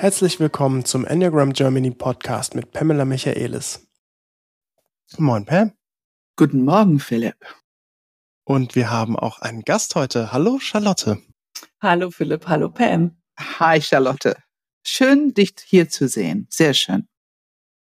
[0.00, 3.86] Herzlich willkommen zum Enneagram Germany Podcast mit Pamela Michaelis.
[5.18, 5.72] Moin, Pam.
[6.36, 7.36] Guten Morgen, Philipp.
[8.44, 10.32] Und wir haben auch einen Gast heute.
[10.32, 11.20] Hallo, Charlotte.
[11.82, 12.46] Hallo, Philipp.
[12.46, 13.20] Hallo, Pam.
[13.38, 14.42] Hi, Charlotte.
[14.86, 16.46] Schön, dich hier zu sehen.
[16.48, 17.06] Sehr schön.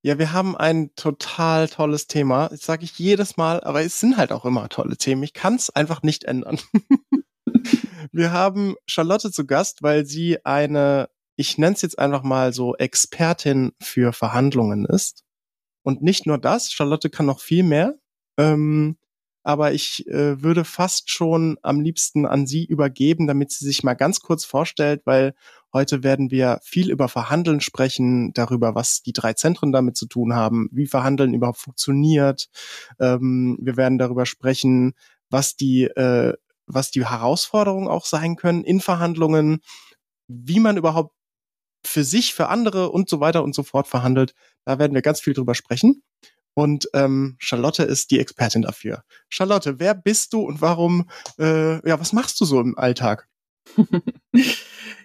[0.02, 2.50] Ja, wir haben ein total tolles Thema.
[2.50, 5.22] Das sage ich jedes Mal, aber es sind halt auch immer tolle Themen.
[5.22, 6.58] Ich kann es einfach nicht ändern.
[8.12, 11.08] wir haben Charlotte zu Gast, weil sie eine
[11.40, 15.24] ich nenne es jetzt einfach mal so Expertin für Verhandlungen ist.
[15.84, 17.98] Und nicht nur das, Charlotte kann noch viel mehr.
[18.38, 18.98] Ähm,
[19.42, 23.94] aber ich äh, würde fast schon am liebsten an sie übergeben, damit sie sich mal
[23.94, 25.34] ganz kurz vorstellt, weil
[25.72, 30.34] heute werden wir viel über Verhandeln sprechen, darüber, was die drei Zentren damit zu tun
[30.34, 32.50] haben, wie Verhandeln überhaupt funktioniert.
[33.00, 34.92] Ähm, wir werden darüber sprechen,
[35.30, 36.34] was die, äh,
[36.68, 39.62] was die Herausforderungen auch sein können in Verhandlungen,
[40.28, 41.14] wie man überhaupt
[41.86, 44.34] für sich, für andere und so weiter und so fort verhandelt.
[44.66, 46.04] Da werden wir ganz viel drüber sprechen.
[46.54, 49.04] Und ähm, Charlotte ist die Expertin dafür.
[49.30, 53.30] Charlotte, wer bist du und warum, äh, ja, was machst du so im Alltag?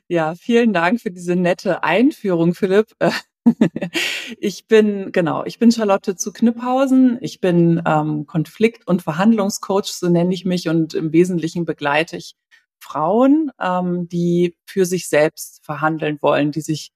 [0.09, 2.97] ja, vielen Dank für diese nette Einführung, Philipp.
[4.41, 7.19] ich bin, genau, ich bin Charlotte zu Knipphausen.
[7.21, 12.35] Ich bin ähm, Konflikt- und Verhandlungscoach, so nenne ich mich, und im Wesentlichen begleite ich
[12.85, 16.91] Frauen, ähm, die für sich selbst verhandeln wollen, die sich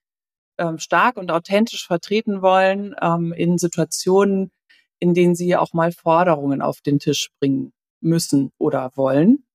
[0.59, 4.51] ähm, stark und authentisch vertreten wollen ähm, in Situationen,
[4.99, 9.45] in denen sie auch mal Forderungen auf den Tisch bringen müssen oder wollen.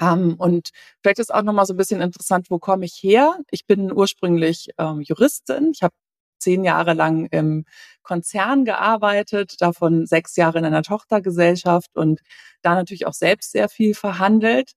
[0.00, 0.70] Um, und
[1.02, 3.40] vielleicht ist auch noch mal so ein bisschen interessant, wo komme ich her?
[3.50, 5.72] Ich bin ursprünglich ähm, Juristin.
[5.74, 5.94] Ich habe
[6.38, 7.64] zehn Jahre lang im
[8.02, 12.20] Konzern gearbeitet, davon sechs Jahre in einer Tochtergesellschaft und
[12.62, 14.74] da natürlich auch selbst sehr viel verhandelt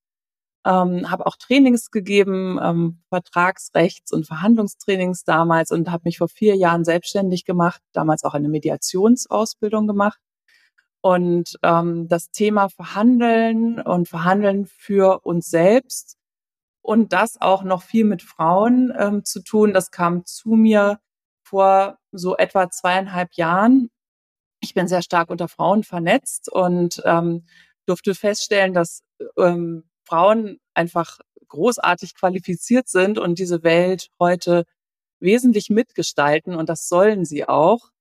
[0.65, 6.55] ähm, habe auch Trainings gegeben, ähm, Vertragsrechts- und Verhandlungstrainings damals und habe mich vor vier
[6.55, 10.19] Jahren selbstständig gemacht, damals auch eine Mediationsausbildung gemacht.
[11.01, 16.17] Und ähm, das Thema Verhandeln und Verhandeln für uns selbst
[16.83, 20.99] und das auch noch viel mit Frauen ähm, zu tun, das kam zu mir
[21.43, 23.89] vor so etwa zweieinhalb Jahren.
[24.61, 27.45] Ich bin sehr stark unter Frauen vernetzt und ähm,
[27.87, 29.03] durfte feststellen, dass
[29.37, 34.65] ähm, Frauen einfach großartig qualifiziert sind und diese Welt heute
[35.21, 37.91] wesentlich mitgestalten und das sollen sie auch.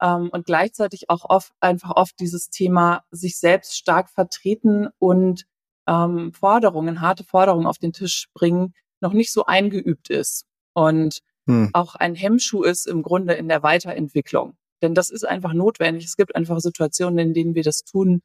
[0.00, 5.44] Ähm, und gleichzeitig auch oft einfach oft dieses Thema sich selbst stark vertreten und
[5.88, 11.70] ähm, Forderungen, harte Forderungen auf den Tisch bringen, noch nicht so eingeübt ist und hm.
[11.72, 14.56] auch ein Hemmschuh ist im Grunde in der Weiterentwicklung.
[14.82, 16.04] Denn das ist einfach notwendig.
[16.04, 18.22] Es gibt einfach Situationen, in denen wir das tun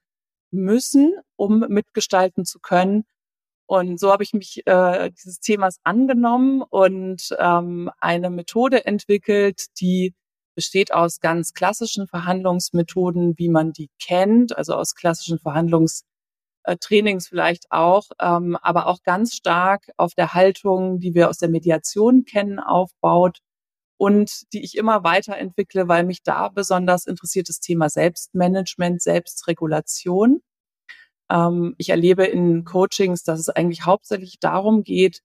[0.51, 3.05] müssen, um mitgestalten zu können.
[3.71, 10.13] Und so habe ich mich äh, dieses Themas angenommen und ähm, eine Methode entwickelt, die
[10.55, 18.03] besteht aus ganz klassischen Verhandlungsmethoden, wie man die kennt, also aus klassischen Verhandlungstrainings vielleicht auch,
[18.19, 23.37] ähm, aber auch ganz stark auf der Haltung, die wir aus der Mediation kennen, aufbaut
[23.95, 30.41] und die ich immer weiterentwickle, weil mich da besonders interessiert das Thema Selbstmanagement, Selbstregulation.
[31.31, 35.21] Ähm, ich erlebe in Coachings, dass es eigentlich hauptsächlich darum geht,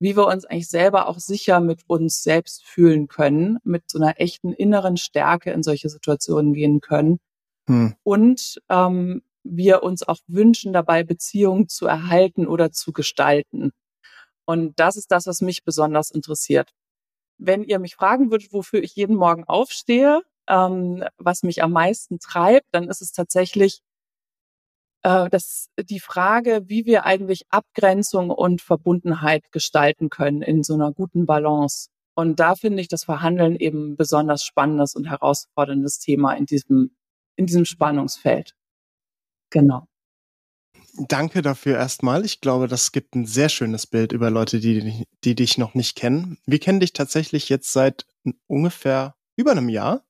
[0.00, 4.18] wie wir uns eigentlich selber auch sicher mit uns selbst fühlen können, mit so einer
[4.18, 7.18] echten inneren Stärke in solche Situationen gehen können.
[7.68, 7.94] Hm.
[8.02, 13.72] Und ähm, wir uns auch wünschen, dabei Beziehungen zu erhalten oder zu gestalten.
[14.46, 16.70] Und das ist das, was mich besonders interessiert.
[17.38, 22.18] Wenn ihr mich fragen würdet, wofür ich jeden Morgen aufstehe, ähm, was mich am meisten
[22.18, 23.82] treibt, dann ist es tatsächlich
[25.02, 30.92] äh, das, die Frage, wie wir eigentlich Abgrenzung und Verbundenheit gestalten können in so einer
[30.92, 31.88] guten Balance.
[32.14, 36.94] Und da finde ich das Verhandeln eben besonders spannendes und herausforderndes Thema in diesem,
[37.36, 38.54] in diesem Spannungsfeld.
[39.50, 39.86] Genau.
[41.08, 42.24] Danke dafür erstmal.
[42.24, 45.96] Ich glaube, das gibt ein sehr schönes Bild über Leute, die, die dich noch nicht
[45.96, 46.38] kennen.
[46.46, 48.06] Wir kennen dich tatsächlich jetzt seit
[48.46, 50.04] ungefähr über einem Jahr.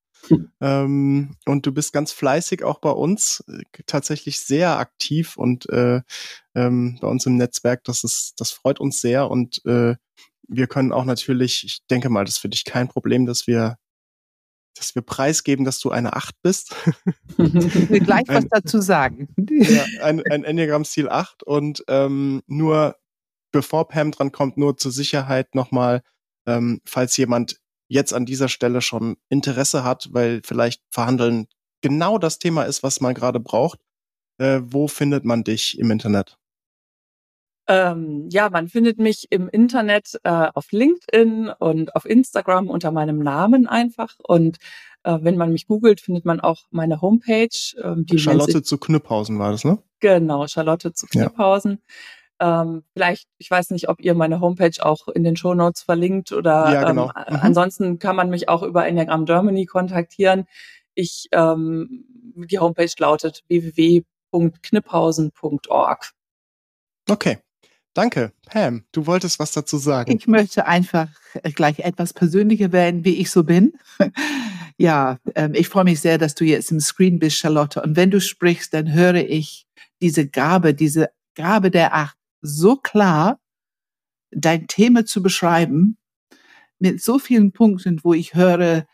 [0.61, 6.03] Ähm, und du bist ganz fleißig auch bei uns, äh, tatsächlich sehr aktiv und äh,
[6.55, 7.85] ähm, bei uns im Netzwerk.
[7.85, 9.97] Das ist, das freut uns sehr und äh,
[10.47, 13.77] wir können auch natürlich, ich denke mal, das ist für dich kein Problem, dass wir
[14.77, 16.75] dass wir preisgeben, dass du eine Acht bist.
[17.37, 19.29] Ich will gleich was dazu sagen.
[19.51, 22.97] Ja, ein, ein Enneagram-Stil 8 und ähm, nur
[23.53, 26.03] bevor Pam dran kommt, nur zur Sicherheit nochmal,
[26.47, 31.49] ähm, falls jemand jetzt an dieser Stelle schon Interesse hat, weil vielleicht Verhandeln
[31.83, 33.81] genau das Thema ist, was man gerade braucht,
[34.39, 36.39] äh, wo findet man dich im Internet?
[37.67, 43.19] Ähm, ja, man findet mich im Internet äh, auf LinkedIn und auf Instagram unter meinem
[43.19, 44.17] Namen einfach.
[44.23, 44.59] Und
[45.03, 47.49] äh, wenn man mich googelt, findet man auch meine Homepage.
[47.83, 49.79] Ähm, die Charlotte zu Knüpphausen war das, ne?
[50.01, 51.73] Genau, Charlotte zu Knüpphausen.
[51.73, 51.95] Ja.
[52.41, 56.31] Ähm, vielleicht, ich weiß nicht, ob ihr meine Homepage auch in den Show Notes verlinkt
[56.33, 57.11] oder ja, genau.
[57.15, 57.41] ähm, mhm.
[57.43, 60.47] ansonsten kann man mich auch über Enneagram Germany kontaktieren.
[60.95, 66.11] Ich, ähm, die Homepage lautet www.knipphausen.org.
[67.09, 67.39] Okay.
[67.93, 68.85] Danke, Pam.
[68.93, 70.17] Du wolltest was dazu sagen.
[70.17, 71.09] Ich möchte einfach
[71.55, 73.73] gleich etwas persönlicher werden, wie ich so bin.
[74.79, 77.83] ja, ähm, ich freue mich sehr, dass du jetzt im Screen bist, Charlotte.
[77.83, 79.67] Und wenn du sprichst, dann höre ich
[80.01, 83.41] diese Gabe, diese Gabe der Acht so klar,
[84.31, 85.99] dein Thema zu beschreiben,
[86.79, 88.87] mit so vielen Punkten, wo ich höre,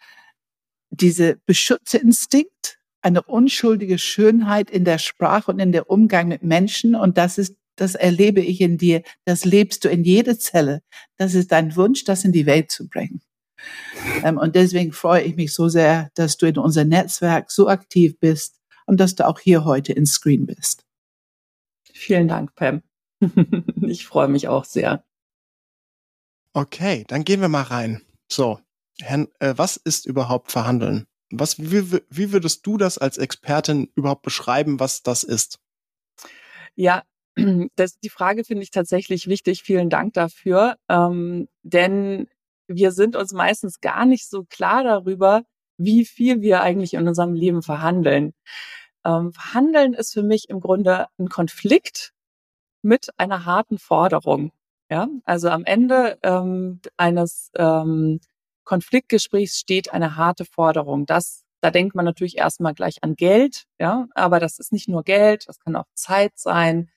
[0.91, 6.95] diese Beschützerinstinkt, eine unschuldige Schönheit in der Sprache und in der Umgang mit Menschen.
[6.95, 10.83] Und das ist das erlebe ich in dir, das lebst du in jede Zelle.
[11.19, 13.21] Das ist dein Wunsch, das in die Welt zu bringen.
[14.25, 18.19] Ähm, und deswegen freue ich mich so sehr, dass du in unser Netzwerk so aktiv
[18.19, 20.85] bist und dass du auch hier heute in Screen bist.
[21.93, 22.83] Vielen Dank, Pam.
[23.83, 25.05] ich freue mich auch sehr.
[26.53, 28.03] Okay, dann gehen wir mal rein.
[28.29, 28.61] So,
[29.01, 31.07] Herrn, äh, was ist überhaupt Verhandeln?
[31.31, 35.59] Was, wie, wie würdest du das als Expertin überhaupt beschreiben, was das ist?
[36.75, 37.03] Ja,
[37.77, 39.63] das, die Frage finde ich tatsächlich wichtig.
[39.63, 40.77] Vielen Dank dafür.
[40.89, 42.29] Ähm, denn
[42.69, 45.43] wir sind uns meistens gar nicht so klar darüber,
[45.79, 48.33] wie viel wir eigentlich in unserem Leben verhandeln.
[49.05, 52.13] Ähm, verhandeln ist für mich im Grunde ein Konflikt
[52.87, 54.53] mit einer harten Forderung.
[54.91, 58.21] Ja, also am Ende ähm, eines ähm,
[58.65, 61.07] Konfliktgesprächs steht eine harte Forderung.
[61.07, 65.03] Das da denkt man natürlich erstmal gleich an Geld, ja, aber das ist nicht nur
[65.03, 66.91] Geld, das kann auch Zeit sein,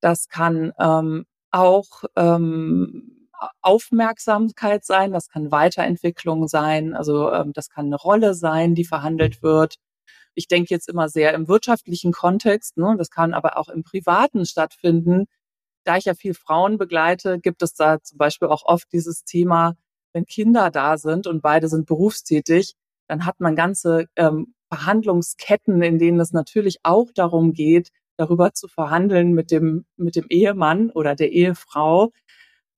[0.00, 3.28] das kann ähm, auch ähm,
[3.62, 9.42] Aufmerksamkeit sein, das kann Weiterentwicklung sein, also ähm, das kann eine Rolle sein, die verhandelt
[9.42, 9.76] wird.
[10.40, 12.94] Ich denke jetzt immer sehr im wirtschaftlichen Kontext, ne?
[12.96, 15.26] das kann aber auch im Privaten stattfinden.
[15.84, 19.76] Da ich ja viel Frauen begleite, gibt es da zum Beispiel auch oft dieses Thema,
[20.14, 22.72] wenn Kinder da sind und beide sind berufstätig,
[23.06, 28.66] dann hat man ganze ähm, Verhandlungsketten, in denen es natürlich auch darum geht, darüber zu
[28.66, 32.12] verhandeln mit dem, mit dem Ehemann oder der Ehefrau,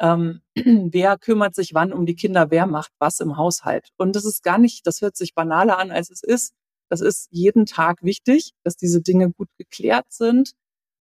[0.00, 3.90] ähm, wer kümmert sich wann um die Kinder, wer macht was im Haushalt.
[3.98, 6.54] Und das ist gar nicht, das hört sich banaler an, als es ist.
[6.92, 10.52] Das ist jeden Tag wichtig, dass diese Dinge gut geklärt sind,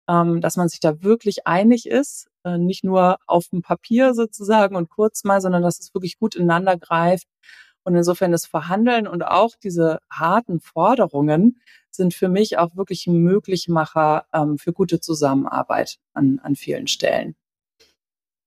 [0.07, 4.77] ähm, dass man sich da wirklich einig ist, äh, nicht nur auf dem Papier sozusagen
[4.77, 7.27] und kurz mal, sondern dass es wirklich gut ineinander greift.
[7.83, 11.59] Und insofern das Verhandeln und auch diese harten Forderungen
[11.89, 17.35] sind für mich auch wirklich ein Möglichmacher ähm, für gute Zusammenarbeit an, an vielen Stellen.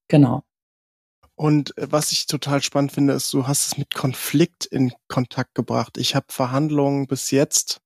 [0.08, 0.44] Genau.
[1.36, 5.54] Und äh, was ich total spannend finde, ist, du hast es mit Konflikt in Kontakt
[5.54, 5.96] gebracht.
[5.98, 7.80] Ich habe Verhandlungen bis jetzt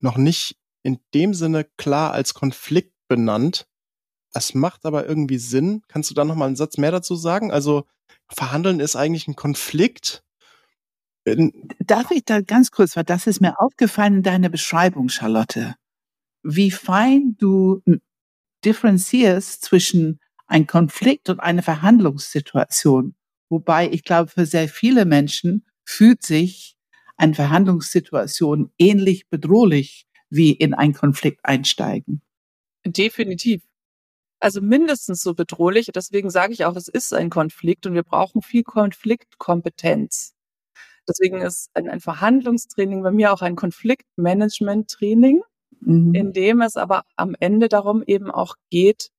[0.00, 3.66] noch nicht in dem Sinne klar als Konflikt benannt.
[4.32, 5.82] Es macht aber irgendwie Sinn.
[5.88, 7.50] Kannst du da noch mal einen Satz mehr dazu sagen?
[7.50, 7.86] Also
[8.28, 10.24] Verhandeln ist eigentlich ein Konflikt
[11.80, 15.74] Darf ich da ganz kurz, weil das ist mir aufgefallen in deiner Beschreibung, Charlotte,
[16.44, 17.82] wie fein du
[18.64, 23.14] differenzierst zwischen ein Konflikt und eine Verhandlungssituation.
[23.48, 26.76] Wobei ich glaube, für sehr viele Menschen fühlt sich
[27.16, 32.22] eine Verhandlungssituation ähnlich bedrohlich wie in einen Konflikt einsteigen.
[32.84, 33.62] Definitiv.
[34.38, 35.90] Also mindestens so bedrohlich.
[35.94, 40.34] Deswegen sage ich auch, es ist ein Konflikt und wir brauchen viel Konfliktkompetenz.
[41.08, 45.42] Deswegen ist ein, ein Verhandlungstraining bei mir auch ein Konfliktmanagement-Training,
[45.80, 46.14] mhm.
[46.14, 49.10] in dem es aber am Ende darum eben auch geht,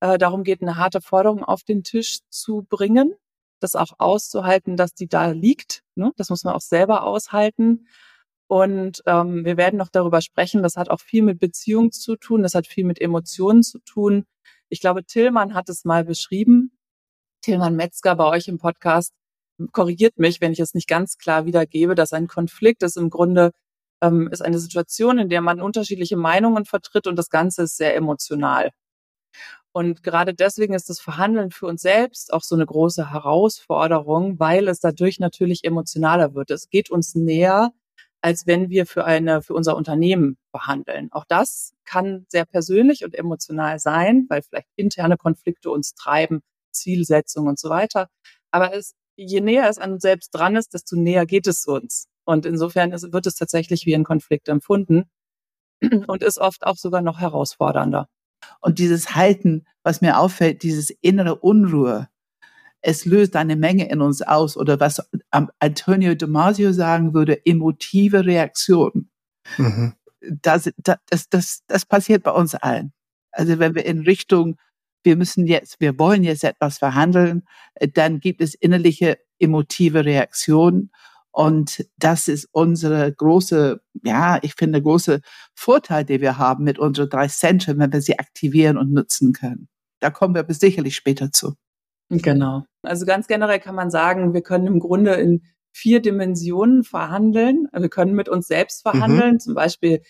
[0.00, 3.14] äh, darum geht, eine harte Forderung auf den Tisch zu bringen,
[3.60, 5.82] das auch auszuhalten, dass die da liegt.
[5.94, 6.12] Ne?
[6.16, 7.86] Das muss man auch selber aushalten.
[8.46, 10.62] Und ähm, wir werden noch darüber sprechen.
[10.62, 12.42] Das hat auch viel mit Beziehung zu tun.
[12.42, 14.24] Das hat viel mit Emotionen zu tun.
[14.68, 16.72] Ich glaube, Tillmann hat es mal beschrieben.
[17.42, 19.14] Tillmann Metzger bei euch im Podcast
[19.72, 23.52] korrigiert mich, wenn ich es nicht ganz klar wiedergebe, dass ein Konflikt ist im Grunde
[24.02, 27.94] ähm, ist eine Situation, in der man unterschiedliche Meinungen vertritt und das Ganze ist sehr
[27.96, 28.70] emotional.
[29.72, 34.68] Und gerade deswegen ist das Verhandeln für uns selbst auch so eine große Herausforderung, weil
[34.68, 36.50] es dadurch natürlich emotionaler wird.
[36.50, 37.70] Es geht uns näher,
[38.20, 41.08] als wenn wir für eine, für unser Unternehmen verhandeln.
[41.12, 46.40] Auch das kann sehr persönlich und emotional sein, weil vielleicht interne Konflikte uns treiben,
[46.72, 48.08] Zielsetzung und so weiter.
[48.50, 52.08] Aber es je näher es an uns selbst dran ist, desto näher geht es uns.
[52.24, 55.10] Und insofern ist, wird es tatsächlich wie ein Konflikt empfunden
[56.06, 58.08] und ist oft auch sogar noch herausfordernder.
[58.60, 62.08] Und dieses Halten, was mir auffällt, dieses innere Unruhe,
[62.82, 65.02] es löst eine Menge in uns aus oder was
[65.58, 69.10] Antonio Damasio sagen würde, emotive Reaktion.
[69.58, 69.94] Mhm.
[70.20, 72.92] Das, das, das, das passiert bei uns allen.
[73.32, 74.56] Also wenn wir in Richtung,
[75.02, 77.44] wir müssen jetzt, wir wollen jetzt etwas verhandeln,
[77.74, 80.90] äh, dann gibt es innerliche emotive Reaktionen.
[81.32, 85.20] Und das ist unsere große, ja, ich finde, große
[85.54, 89.68] Vorteil, den wir haben mit unseren drei Zentren, wenn wir sie aktivieren und nutzen können.
[90.00, 91.54] Da kommen wir sicherlich später zu.
[92.08, 92.64] Genau.
[92.82, 97.68] Also ganz generell kann man sagen, wir können im Grunde in vier Dimensionen verhandeln.
[97.72, 98.90] Wir können mit uns selbst mhm.
[98.90, 99.40] verhandeln, mhm.
[99.40, 100.02] zum Beispiel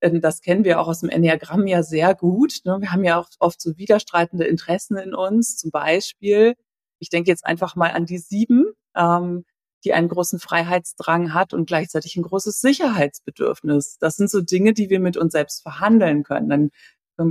[0.00, 2.60] ähm, das kennen wir auch aus dem Enneagramm ja sehr gut.
[2.64, 2.78] Ne?
[2.80, 5.56] Wir haben ja auch oft so widerstreitende Interessen in uns.
[5.56, 6.54] Zum Beispiel,
[6.98, 9.44] ich denke jetzt einfach mal an die sieben, ähm,
[9.84, 13.98] die einen großen Freiheitsdrang hat und gleichzeitig ein großes Sicherheitsbedürfnis.
[13.98, 16.48] Das sind so Dinge, die wir mit uns selbst verhandeln können.
[16.48, 16.70] Dann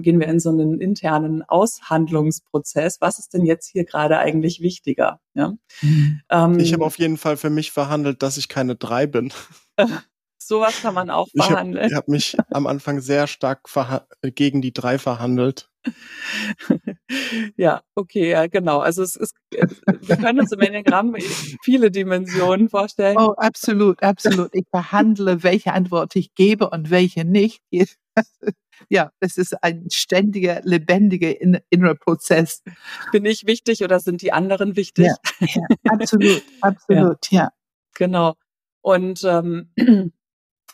[0.02, 3.02] gehen wir in so einen internen Aushandlungsprozess.
[3.02, 5.20] Was ist denn jetzt hier gerade eigentlich wichtiger?
[5.34, 5.56] Ja?
[5.82, 6.22] Mhm.
[6.30, 9.34] Ähm, ich habe auf jeden Fall für mich verhandelt, dass ich keine drei bin.
[10.50, 11.86] Sowas kann man auch verhandeln.
[11.86, 13.70] Ich habe hab mich am Anfang sehr stark
[14.24, 15.70] gegen die drei verhandelt.
[17.56, 18.80] ja, okay, ja, genau.
[18.80, 21.16] Also es ist, wir können uns im Enneagramm
[21.64, 23.18] viele Dimensionen vorstellen.
[23.20, 24.50] Oh, absolut, absolut.
[24.54, 27.62] Ich verhandle, welche Antwort ich gebe und welche nicht.
[28.88, 32.64] Ja, es ist ein ständiger, lebendiger innerer Prozess.
[33.12, 35.08] Bin ich wichtig oder sind die anderen wichtig?
[35.08, 37.42] Ja, ja absolut, absolut, ja.
[37.42, 37.50] ja.
[37.96, 38.36] Genau.
[38.82, 39.74] Und ähm,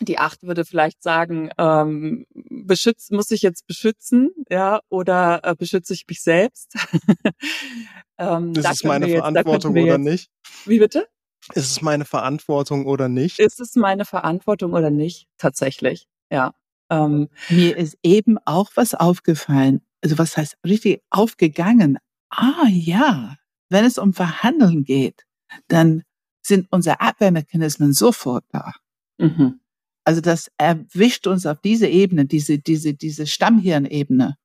[0.01, 5.93] die Acht würde vielleicht sagen, ähm, beschützt, muss ich jetzt beschützen, ja, oder äh, beschütze
[5.93, 6.75] ich mich selbst?
[8.17, 10.29] ähm, ist es meine jetzt, Verantwortung oder jetzt, nicht?
[10.65, 11.07] Wie bitte?
[11.53, 13.39] Ist es meine Verantwortung oder nicht?
[13.39, 15.27] Ist es meine Verantwortung oder nicht?
[15.37, 16.53] Tatsächlich, ja.
[16.89, 19.81] Ähm, Mir ist eben auch was aufgefallen.
[20.01, 21.97] Also was heißt richtig aufgegangen?
[22.29, 23.35] Ah ja,
[23.69, 25.25] wenn es um Verhandeln geht,
[25.67, 26.03] dann
[26.41, 28.73] sind unsere Abwehrmechanismen sofort da.
[29.17, 29.59] Mhm.
[30.05, 34.37] Also das erwischt uns auf diese Ebene, diese, diese, diese Stammhirnebene.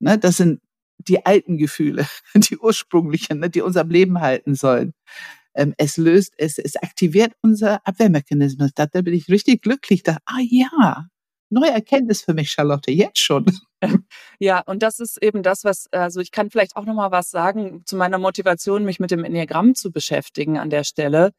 [0.00, 0.60] Ne, das sind
[0.98, 4.94] die alten Gefühle, die ursprünglichen, ne, die uns am Leben halten sollen.
[5.54, 8.72] Ähm, es löst, es, es aktiviert unser Abwehrmechanismus.
[8.74, 10.02] Da, da bin ich richtig glücklich.
[10.02, 11.06] Da, ah ja,
[11.50, 13.46] neue Erkenntnis für mich, Charlotte, jetzt schon.
[14.40, 17.30] Ja, und das ist eben das, was, also ich kann vielleicht auch noch mal was
[17.30, 21.32] sagen zu meiner Motivation, mich mit dem Enneagramm zu beschäftigen an der Stelle.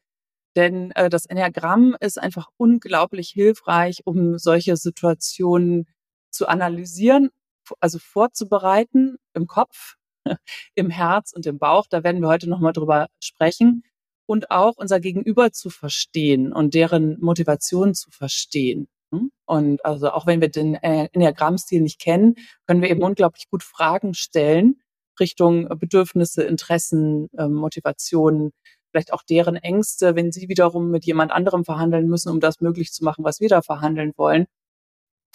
[0.58, 5.86] Denn äh, das Enneagramm ist einfach unglaublich hilfreich, um solche Situationen
[6.32, 7.30] zu analysieren,
[7.78, 9.94] also vorzubereiten im Kopf,
[10.74, 11.86] im Herz und im Bauch.
[11.88, 13.84] Da werden wir heute nochmal drüber sprechen.
[14.26, 18.88] Und auch unser Gegenüber zu verstehen und deren Motivation zu verstehen.
[19.14, 19.30] Hm?
[19.46, 22.34] Und also auch wenn wir den äh, Enneagrammstil nicht kennen,
[22.66, 24.82] können wir eben unglaublich gut Fragen stellen
[25.20, 28.52] Richtung Bedürfnisse, Interessen, äh, Motivationen,
[28.90, 32.92] vielleicht auch deren Ängste, wenn sie wiederum mit jemand anderem verhandeln müssen, um das möglich
[32.92, 34.46] zu machen, was wir da verhandeln wollen.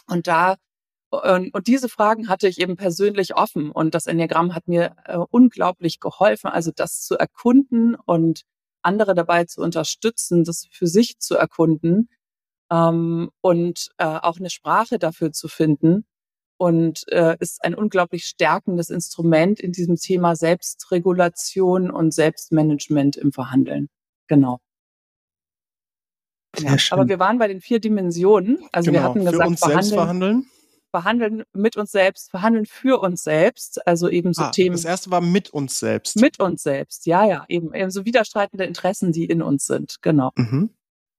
[0.07, 0.55] Und da
[1.11, 5.17] und, und diese Fragen hatte ich eben persönlich offen und das Enneagramm hat mir äh,
[5.17, 8.43] unglaublich geholfen, also das zu erkunden und
[8.81, 12.09] andere dabei zu unterstützen, das für sich zu erkunden
[12.71, 16.05] ähm, und äh, auch eine Sprache dafür zu finden,
[16.57, 23.89] und äh, ist ein unglaublich stärkendes Instrument in diesem Thema Selbstregulation und Selbstmanagement im Verhandeln.
[24.27, 24.59] Genau.
[26.59, 28.59] Ja, aber wir waren bei den vier Dimensionen.
[28.71, 29.01] Also genau.
[29.01, 30.45] wir hatten gesagt, für uns verhandeln, selbst verhandeln.
[30.91, 34.75] Verhandeln mit uns selbst, verhandeln für uns selbst, also eben so ah, Themen.
[34.75, 36.21] Das erste war mit uns selbst.
[36.21, 40.29] Mit uns selbst, ja, ja, eben, eben so widerstreitende Interessen, die in uns sind, genau.
[40.35, 40.69] Mhm.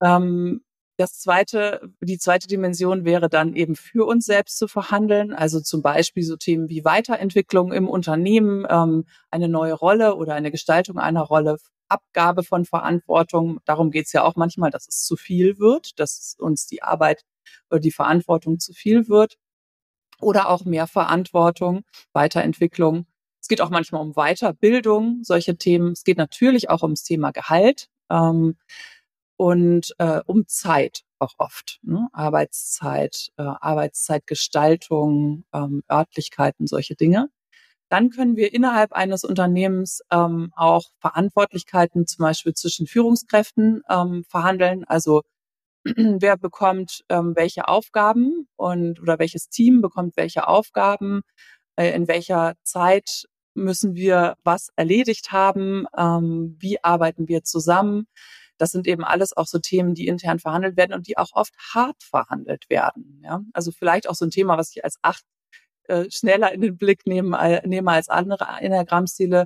[0.01, 0.61] Ähm,
[0.97, 5.33] das zweite, die zweite Dimension wäre dann eben für uns selbst zu verhandeln.
[5.33, 10.51] Also zum Beispiel so Themen wie Weiterentwicklung im Unternehmen, ähm, eine neue Rolle oder eine
[10.51, 13.59] Gestaltung einer Rolle, Abgabe von Verantwortung.
[13.65, 17.23] Darum geht es ja auch manchmal, dass es zu viel wird, dass uns die Arbeit
[17.69, 19.37] oder die Verantwortung zu viel wird.
[20.21, 21.83] Oder auch mehr Verantwortung,
[22.13, 23.05] Weiterentwicklung.
[23.41, 25.91] Es geht auch manchmal um Weiterbildung, solche Themen.
[25.91, 27.89] Es geht natürlich auch ums Thema Gehalt.
[28.09, 28.55] Ähm,
[29.37, 31.79] und äh, um Zeit auch oft.
[31.83, 32.07] Ne?
[32.13, 37.29] Arbeitszeit, äh, Arbeitszeitgestaltung, ähm, Örtlichkeiten, solche Dinge.
[37.89, 44.83] Dann können wir innerhalb eines Unternehmens ähm, auch Verantwortlichkeiten zum Beispiel zwischen Führungskräften ähm, verhandeln.
[44.85, 45.21] Also
[45.83, 51.21] wer bekommt ähm, welche Aufgaben und oder welches Team bekommt welche Aufgaben,
[51.75, 58.07] äh, in welcher Zeit müssen wir was erledigt haben, ähm, wie arbeiten wir zusammen
[58.57, 61.53] das sind eben alles auch so Themen, die intern verhandelt werden und die auch oft
[61.73, 63.21] hart verhandelt werden.
[63.23, 63.41] Ja?
[63.53, 65.23] Also vielleicht auch so ein Thema, was ich als acht
[65.87, 69.45] äh, schneller in den Blick nehmen, äh, nehme als andere Enneagrammstile.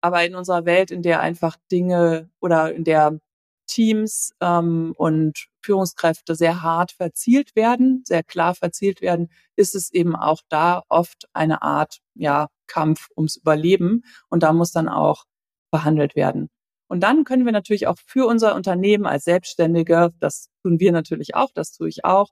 [0.00, 3.18] Aber in unserer Welt, in der einfach Dinge oder in der
[3.66, 10.16] Teams ähm, und Führungskräfte sehr hart verzielt werden, sehr klar verzielt werden, ist es eben
[10.16, 14.04] auch da oft eine Art ja, Kampf ums Überleben.
[14.28, 15.24] Und da muss dann auch
[15.70, 16.48] behandelt werden.
[16.88, 21.34] Und dann können wir natürlich auch für unser Unternehmen als Selbstständige, das tun wir natürlich
[21.34, 22.30] auch, das tue ich auch,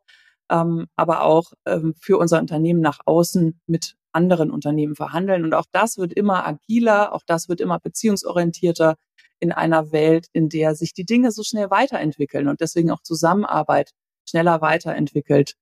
[0.51, 5.45] ähm, aber auch ähm, für unser Unternehmen nach außen mit anderen Unternehmen verhandeln.
[5.45, 8.97] Und auch das wird immer agiler, auch das wird immer beziehungsorientierter
[9.39, 13.91] in einer Welt, in der sich die Dinge so schnell weiterentwickeln und deswegen auch Zusammenarbeit
[14.29, 15.55] schneller weiterentwickelt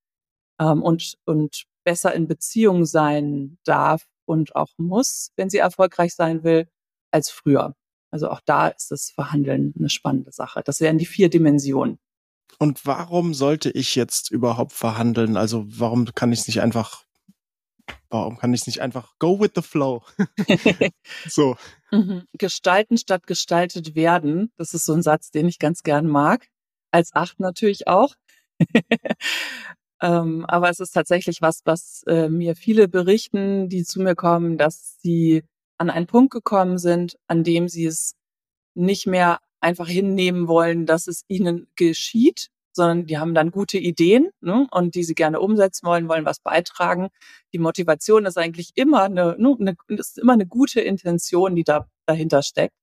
[0.61, 6.45] ähm, und, und besser in Beziehung sein darf und auch muss, wenn sie erfolgreich sein
[6.45, 6.69] will,
[7.11, 7.75] als früher.
[8.15, 10.63] Also auch da ist das Verhandeln eine spannende Sache.
[10.65, 11.99] Das wären die vier Dimensionen.
[12.61, 15.37] Und warum sollte ich jetzt überhaupt verhandeln?
[15.37, 17.03] Also warum kann ich es nicht einfach,
[18.11, 20.05] warum kann ich es nicht einfach go with the flow?
[21.29, 21.57] so.
[21.91, 22.23] Mhm.
[22.39, 24.53] Gestalten statt gestaltet werden.
[24.59, 26.47] Das ist so ein Satz, den ich ganz gern mag.
[26.93, 28.15] Als Acht natürlich auch.
[30.01, 34.57] ähm, aber es ist tatsächlich was, was äh, mir viele berichten, die zu mir kommen,
[34.57, 35.43] dass sie
[35.79, 38.15] an einen Punkt gekommen sind, an dem sie es
[38.75, 44.31] nicht mehr einfach hinnehmen wollen, dass es ihnen geschieht, sondern die haben dann gute Ideen
[44.41, 47.09] ne, und die sie gerne umsetzen wollen, wollen was beitragen.
[47.53, 51.89] Die Motivation ist eigentlich immer eine, ne, eine ist immer eine gute Intention, die da
[52.07, 52.75] dahinter steckt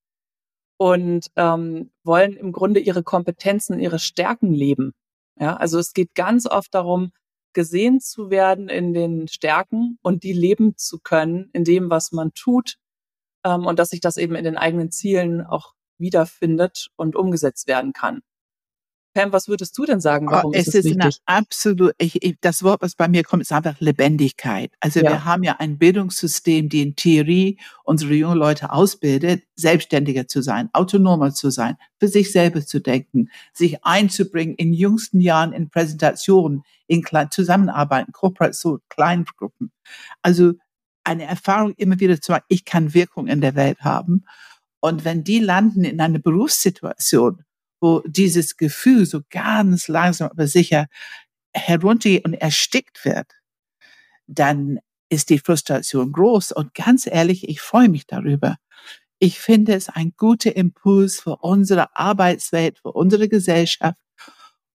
[0.78, 4.94] und ähm, wollen im Grunde ihre Kompetenzen, ihre Stärken leben.
[5.40, 7.12] Ja, also es geht ganz oft darum,
[7.54, 12.34] gesehen zu werden in den Stärken und die leben zu können in dem, was man
[12.34, 12.78] tut
[13.44, 17.94] ähm, und dass sich das eben in den eigenen Zielen auch wiederfindet und umgesetzt werden
[17.94, 18.22] kann.
[19.14, 20.30] Pam, was würdest du denn sagen?
[20.30, 23.10] Oh, warum oh, es ist es ist eine absolut, ich, ich, das Wort, was bei
[23.10, 24.72] mir kommt, ist einfach Lebendigkeit.
[24.80, 25.10] Also ja.
[25.10, 30.70] wir haben ja ein Bildungssystem, die in Theorie unsere jungen Leute ausbildet, selbstständiger zu sein,
[30.72, 36.64] autonomer zu sein, für sich selber zu denken, sich einzubringen in jüngsten Jahren in Präsentationen,
[36.88, 39.72] in Zusammenarbeiten, Kooperation, kleinen Gruppen.
[40.22, 40.54] Also
[41.04, 44.26] eine Erfahrung immer wieder zu machen, ich kann Wirkung in der Welt haben.
[44.80, 47.44] Und wenn die landen in einer Berufssituation,
[47.80, 50.88] wo dieses Gefühl so ganz langsam aber sicher
[51.54, 53.28] heruntergeht und erstickt wird,
[54.28, 56.52] dann ist die Frustration groß.
[56.52, 58.58] Und ganz ehrlich, ich freue mich darüber.
[59.20, 64.00] Ich finde es ein guter Impuls für unsere Arbeitswelt, für unsere Gesellschaft.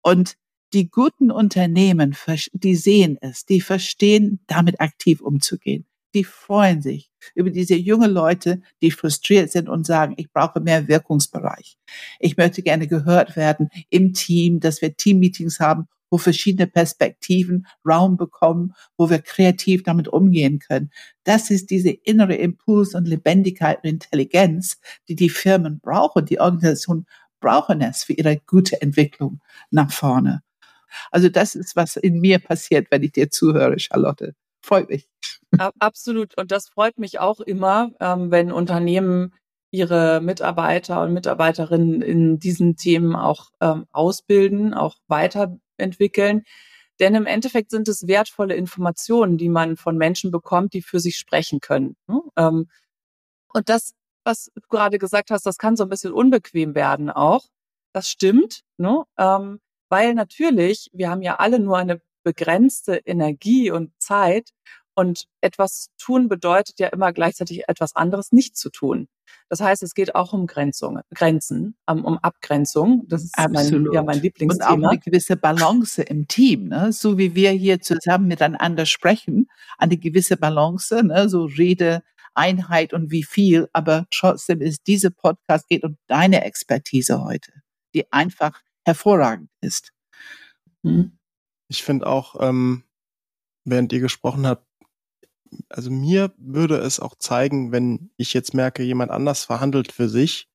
[0.00, 0.36] Und
[0.72, 2.16] die guten Unternehmen,
[2.52, 8.60] die sehen es, die verstehen, damit aktiv umzugehen die freuen sich über diese junge Leute,
[8.82, 11.76] die frustriert sind und sagen, ich brauche mehr Wirkungsbereich.
[12.18, 18.18] Ich möchte gerne gehört werden im Team, dass wir Teammeetings haben, wo verschiedene Perspektiven Raum
[18.18, 20.90] bekommen, wo wir kreativ damit umgehen können.
[21.24, 27.06] Das ist diese innere Impuls und Lebendigkeit und Intelligenz, die die Firmen brauchen, die Organisationen
[27.40, 30.42] brauchen es für ihre gute Entwicklung nach vorne.
[31.10, 34.34] Also das ist, was in mir passiert, wenn ich dir zuhöre, Charlotte.
[34.62, 35.08] Freut mich.
[35.78, 36.36] Absolut.
[36.38, 39.34] Und das freut mich auch immer, ähm, wenn Unternehmen
[39.70, 46.44] ihre Mitarbeiter und Mitarbeiterinnen in diesen Themen auch ähm, ausbilden, auch weiterentwickeln.
[47.00, 51.16] Denn im Endeffekt sind es wertvolle Informationen, die man von Menschen bekommt, die für sich
[51.16, 51.96] sprechen können.
[52.06, 52.20] Ne?
[52.36, 52.68] Ähm,
[53.48, 53.94] und das,
[54.24, 57.46] was du gerade gesagt hast, das kann so ein bisschen unbequem werden auch.
[57.92, 59.04] Das stimmt, ne?
[59.18, 64.50] ähm, weil natürlich, wir haben ja alle nur eine begrenzte Energie und Zeit
[64.94, 69.08] und etwas tun bedeutet ja immer gleichzeitig etwas anderes nicht zu tun.
[69.48, 73.04] Das heißt, es geht auch um Grenzungen, Grenzen, um, um Abgrenzung.
[73.08, 73.86] Das ist Absolut.
[73.86, 74.72] Mein, ja, mein Lieblingsthema.
[74.72, 76.92] Und auch eine gewisse Balance im Team, ne?
[76.92, 81.28] so wie wir hier zusammen miteinander sprechen, eine gewisse Balance, ne?
[81.28, 82.02] so Rede,
[82.34, 83.68] Einheit und wie viel.
[83.72, 87.52] Aber trotzdem ist diese Podcast geht um deine Expertise heute,
[87.94, 89.92] die einfach hervorragend ist.
[90.82, 91.18] Hm.
[91.72, 92.84] Ich finde auch, ähm,
[93.64, 94.66] während ihr gesprochen habt,
[95.70, 100.50] also mir würde es auch zeigen, wenn ich jetzt merke, jemand anders verhandelt für sich,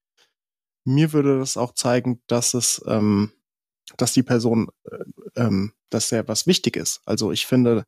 [0.86, 3.32] mir würde das auch zeigen, dass es, ähm,
[3.98, 5.06] dass die Person, äh,
[5.38, 7.02] ähm, dass sehr was wichtig ist.
[7.06, 7.84] Also ich finde,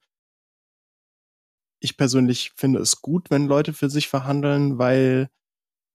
[1.80, 5.30] ich persönlich finde es gut, wenn Leute für sich verhandeln, weil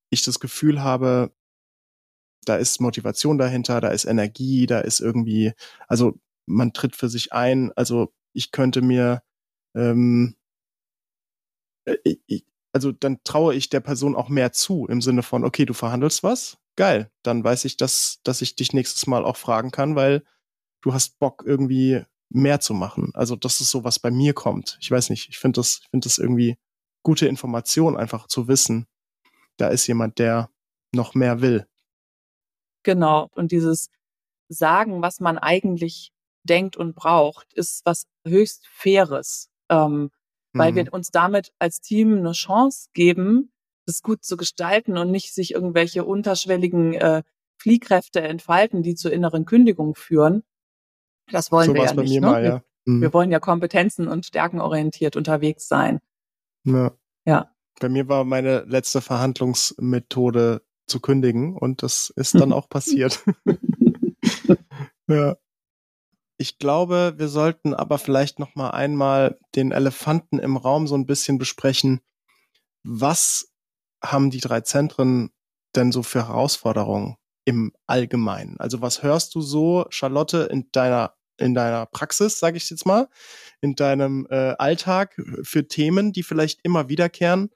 [0.09, 1.35] ich das Gefühl habe,
[2.45, 5.53] da ist Motivation dahinter, da ist Energie, da ist irgendwie,
[5.89, 7.73] also man tritt für sich ein.
[7.73, 9.23] Also ich könnte mir
[9.75, 10.37] ähm,
[11.85, 15.65] äh, ich, also dann traue ich der Person auch mehr zu im Sinne von, okay,
[15.65, 19.71] du verhandelst was, geil, dann weiß ich, dass, dass ich dich nächstes Mal auch fragen
[19.71, 20.25] kann, weil
[20.83, 23.13] du hast Bock irgendwie mehr zu machen.
[23.15, 24.77] Also das ist so, was bei mir kommt.
[24.81, 26.59] Ich weiß nicht, ich finde das, ich finde das irgendwie
[27.05, 28.87] gute Information, einfach zu wissen,
[29.57, 30.51] da ist jemand, der
[30.93, 31.69] noch mehr will.
[32.83, 33.29] Genau.
[33.35, 33.89] Und dieses
[34.49, 36.14] Sagen, was man eigentlich
[36.45, 40.11] denkt und braucht, ist was höchst Faires, ähm,
[40.53, 40.77] weil mhm.
[40.77, 43.53] wir uns damit als Team eine Chance geben,
[43.87, 47.23] das gut zu gestalten und nicht sich irgendwelche unterschwelligen äh,
[47.59, 50.43] Fliehkräfte entfalten, die zur inneren Kündigung führen.
[51.31, 52.21] Das wollen so wir ja nicht.
[52.21, 52.21] Ne?
[52.21, 52.63] Mal, ja.
[52.85, 53.01] Mhm.
[53.01, 56.01] Wir wollen ja kompetenzen- und stärkenorientiert unterwegs sein.
[56.65, 56.93] Ja.
[57.25, 57.51] ja.
[57.81, 63.25] Bei mir war meine letzte Verhandlungsmethode zu kündigen und das ist dann auch passiert.
[65.09, 65.37] ja.
[66.37, 71.07] Ich glaube, wir sollten aber vielleicht noch mal einmal den Elefanten im Raum so ein
[71.07, 72.01] bisschen besprechen.
[72.83, 73.53] Was
[74.03, 75.31] haben die drei Zentren
[75.77, 78.59] denn so für Herausforderungen im Allgemeinen?
[78.59, 83.09] Also was hörst du so, Charlotte, in deiner in deiner Praxis, sage ich jetzt mal,
[83.61, 87.51] in deinem äh, Alltag für Themen, die vielleicht immer wiederkehren?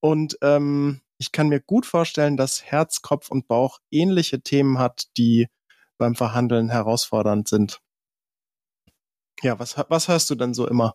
[0.00, 5.04] Und ähm, ich kann mir gut vorstellen, dass Herz, Kopf und Bauch ähnliche Themen hat,
[5.16, 5.48] die
[5.96, 7.80] beim Verhandeln herausfordernd sind.
[9.42, 10.94] Ja, was, was hörst du denn so immer?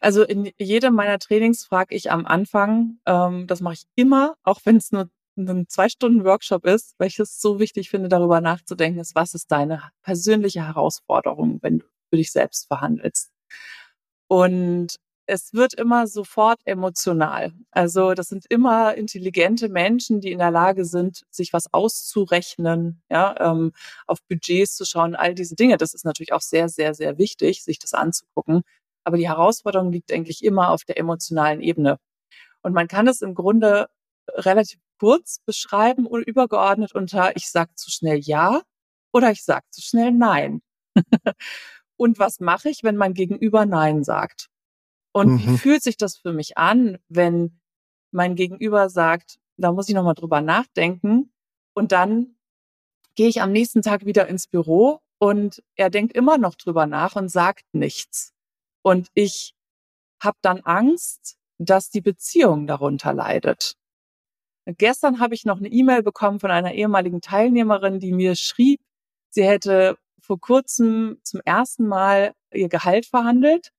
[0.00, 4.60] Also in jedem meiner Trainings frage ich am Anfang, ähm, das mache ich immer, auch
[4.64, 8.40] wenn es nur ein zwei Stunden Workshop ist, weil ich es so wichtig finde, darüber
[8.40, 13.30] nachzudenken, ist, was ist deine persönliche Herausforderung, wenn du für dich selbst verhandelst.
[14.28, 14.96] Und
[15.26, 17.52] es wird immer sofort emotional.
[17.72, 23.34] Also das sind immer intelligente Menschen, die in der Lage sind, sich was auszurechnen, ja,
[23.40, 23.72] ähm,
[24.06, 25.76] auf Budgets zu schauen, all diese Dinge.
[25.76, 28.62] Das ist natürlich auch sehr, sehr, sehr wichtig, sich das anzugucken.
[29.04, 31.98] Aber die Herausforderung liegt eigentlich immer auf der emotionalen Ebene.
[32.62, 33.88] Und man kann es im Grunde
[34.30, 38.62] relativ kurz beschreiben oder übergeordnet unter ich sag zu schnell ja
[39.12, 40.62] oder ich sag zu schnell nein.
[41.96, 44.48] Und was mache ich, wenn mein Gegenüber nein sagt?
[45.16, 45.46] Und mhm.
[45.46, 47.58] wie fühlt sich das für mich an, wenn
[48.10, 51.32] mein Gegenüber sagt, da muss ich nochmal drüber nachdenken
[51.72, 52.36] und dann
[53.14, 57.16] gehe ich am nächsten Tag wieder ins Büro und er denkt immer noch drüber nach
[57.16, 58.34] und sagt nichts.
[58.82, 59.54] Und ich
[60.22, 63.72] habe dann Angst, dass die Beziehung darunter leidet.
[64.66, 68.82] Gestern habe ich noch eine E-Mail bekommen von einer ehemaligen Teilnehmerin, die mir schrieb,
[69.30, 73.72] sie hätte vor kurzem zum ersten Mal ihr Gehalt verhandelt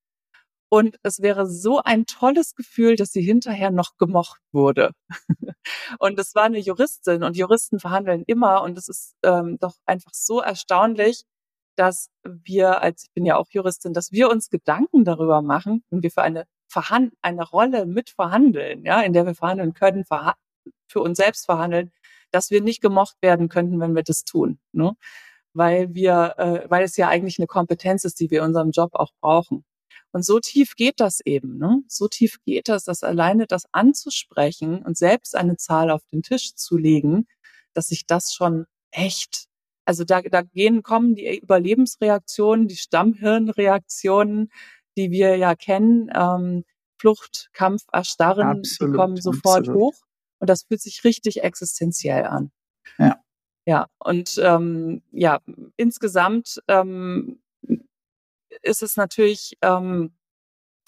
[0.70, 4.92] und es wäre so ein tolles Gefühl, dass sie hinterher noch gemocht wurde.
[6.00, 8.62] und es war eine Juristin und Juristen verhandeln immer.
[8.64, 11.24] Und es ist ähm, doch einfach so erstaunlich,
[11.78, 16.04] dass wir, als ich bin ja auch Juristin, dass wir uns Gedanken darüber machen, wenn
[16.04, 20.36] wir für eine Verhand eine Rolle mit verhandeln, ja, in der wir verhandeln können, verha
[20.90, 21.92] für uns selbst verhandeln,
[22.32, 24.60] dass wir nicht gemocht werden könnten, wenn wir das tun.
[24.74, 24.94] Ne?
[25.54, 28.92] Weil wir, äh, weil es ja eigentlich eine Kompetenz ist, die wir in unserem Job
[28.94, 29.66] auch brauchen.
[30.18, 31.84] Und so tief geht das eben, ne?
[31.88, 36.56] So tief geht das, dass alleine das anzusprechen und selbst eine Zahl auf den Tisch
[36.56, 37.28] zu legen,
[37.76, 39.46] dass sich das schon echt,
[39.86, 44.52] also da, da gehen, kommen die Überlebensreaktionen, die Stammhirnreaktionen,
[44.98, 46.66] die wir ja kennen, ähm,
[47.00, 49.80] Flucht, Kampf, Erstarren, absolut, die kommen sofort absolut.
[49.80, 50.02] hoch.
[50.40, 52.50] Und das fühlt sich richtig existenziell an.
[52.98, 53.22] Ja.
[53.68, 55.42] Ja, und ähm, ja,
[55.76, 57.40] insgesamt ähm,
[58.62, 60.14] ist es natürlich ähm,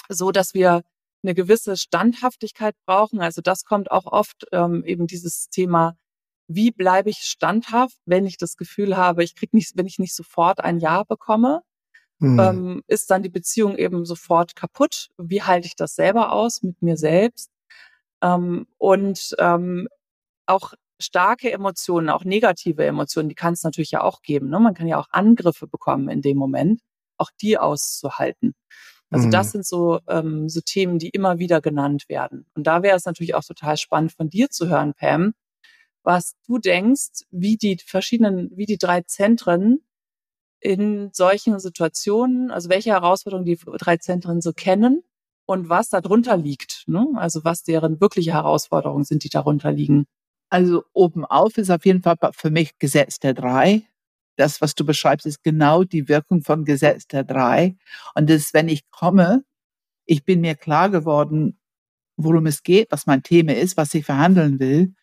[0.09, 0.83] so, dass wir
[1.23, 3.21] eine gewisse Standhaftigkeit brauchen.
[3.21, 5.97] Also das kommt auch oft ähm, eben dieses Thema,
[6.47, 10.15] wie bleibe ich standhaft, wenn ich das Gefühl habe, ich krieg nicht, wenn ich nicht
[10.15, 11.61] sofort ein Ja bekomme,
[12.19, 12.39] mhm.
[12.39, 15.09] ähm, ist dann die Beziehung eben sofort kaputt.
[15.17, 17.51] Wie halte ich das selber aus mit mir selbst?
[18.21, 19.87] Ähm, und ähm,
[20.47, 24.49] auch starke Emotionen, auch negative Emotionen, die kann es natürlich ja auch geben.
[24.49, 24.59] Ne?
[24.59, 26.81] Man kann ja auch Angriffe bekommen in dem Moment
[27.19, 28.55] auch die auszuhalten.
[29.11, 29.31] Also mhm.
[29.31, 32.45] das sind so, ähm, so Themen, die immer wieder genannt werden.
[32.53, 35.33] Und da wäre es natürlich auch total spannend von dir zu hören, Pam,
[36.03, 39.79] was du denkst, wie die verschiedenen, wie die drei Zentren
[40.59, 45.03] in solchen Situationen, also welche Herausforderungen die drei Zentren so kennen
[45.45, 46.83] und was darunter liegt.
[46.87, 47.07] Ne?
[47.15, 50.05] Also was deren wirkliche Herausforderungen sind, die darunter liegen.
[50.49, 53.83] Also oben auf ist auf jeden Fall für mich Gesetz der drei
[54.39, 57.75] das, was du beschreibst, ist genau die Wirkung von Gesetz der drei.
[58.15, 59.43] Und das, wenn ich komme,
[60.05, 61.59] ich bin mir klar geworden,
[62.15, 64.93] worum es geht, was mein Thema ist, was ich verhandeln will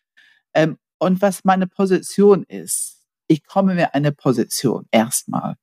[0.53, 3.05] ähm, und was meine Position ist.
[3.27, 5.55] Ich komme mir eine Position erstmal.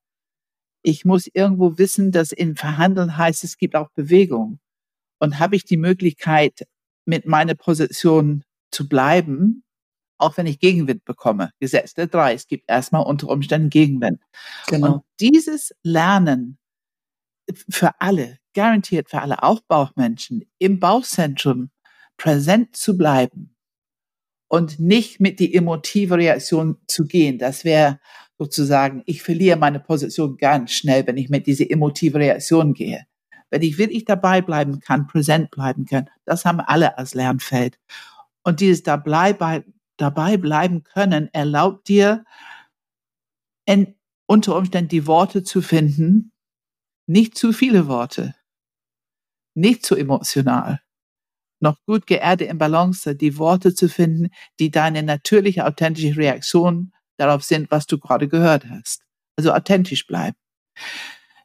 [0.83, 4.61] Ich muss irgendwo wissen, dass in Verhandeln heißt, es gibt auch Bewegung.
[5.19, 6.67] Und habe ich die Möglichkeit,
[7.07, 9.64] mit meiner Position zu bleiben
[10.19, 11.51] auch wenn ich Gegenwind bekomme.
[11.61, 12.35] Gesetz der drei.
[12.35, 14.21] Es gibt erstmal unter Umständen Gegenwind.
[14.67, 14.95] Genau.
[14.95, 16.59] Und dieses Lernen,
[17.69, 21.71] für alle, garantiert für alle, auch Bauchmenschen, im Bauchzentrum
[22.17, 23.55] präsent zu bleiben
[24.49, 27.39] und nicht mit die emotive Reaktion zu gehen.
[27.39, 27.99] Das wäre
[28.39, 33.05] sozusagen, ich verliere meine Position ganz schnell, wenn ich mit dieser emotive Reaktion gehe.
[33.51, 37.79] Wenn ich wirklich dabei bleiben kann, präsent bleiben kann, das haben alle als Lernfeld.
[38.43, 39.65] Und dieses dabei,
[39.97, 42.25] dabei bleiben können erlaubt dir,
[43.67, 43.95] in,
[44.27, 46.33] unter Umständen die Worte zu finden,
[47.07, 48.35] nicht zu viele Worte,
[49.55, 50.81] nicht zu emotional,
[51.61, 54.29] noch gut geerdet im Balance, die Worte zu finden,
[54.61, 59.03] die deine natürliche, authentische Reaktion darauf sind, was du gerade gehört hast.
[59.37, 60.37] Also authentisch bleiben.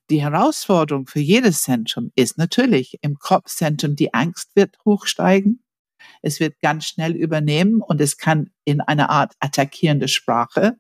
[0.09, 5.63] Die Herausforderung für jedes Zentrum ist natürlich im Kopfzentrum, die Angst wird hochsteigen.
[6.21, 10.77] Es wird ganz schnell übernehmen und es kann in eine Art attackierende Sprache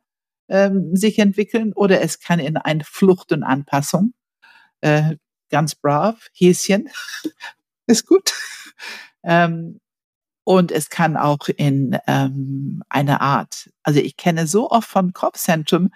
[0.49, 4.13] ähm, sich entwickeln oder es kann in eine Flucht und Anpassung.
[4.81, 5.17] Äh,
[5.49, 6.89] ganz brav, Häschen,
[7.87, 8.33] ist gut.
[9.23, 9.79] Ähm,
[10.43, 15.91] und es kann auch in ähm, eine Art, also ich kenne so oft vom Kopfzentrum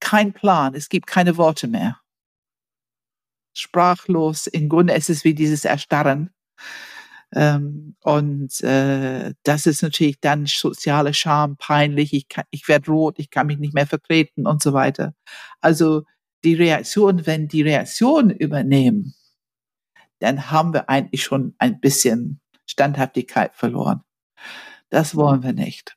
[0.00, 2.00] kein Plan, es gibt keine Worte mehr.
[3.54, 6.34] Sprachlos, im Grunde ist es wie dieses Erstarren.
[7.34, 13.18] Ähm, und äh, das ist natürlich dann soziale Scham, peinlich, ich, kann, ich werde rot,
[13.18, 15.14] ich kann mich nicht mehr vertreten und so weiter.
[15.60, 16.04] Also
[16.44, 19.14] die Reaktion, wenn die Reaktion übernehmen,
[20.20, 24.02] dann haben wir eigentlich schon ein bisschen Standhaftigkeit verloren.
[24.90, 25.96] Das wollen wir nicht.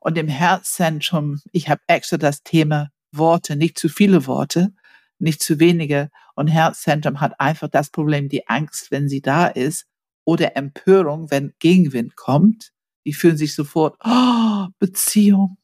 [0.00, 4.74] Und im Herzzentrum, ich habe extra das Thema Worte, nicht zu viele Worte,
[5.18, 6.10] nicht zu wenige.
[6.34, 9.86] Und Herzzentrum hat einfach das Problem, die Angst, wenn sie da ist,
[10.26, 12.72] oder Empörung, wenn Gegenwind kommt.
[13.06, 15.56] Die fühlen sich sofort, oh, Beziehung,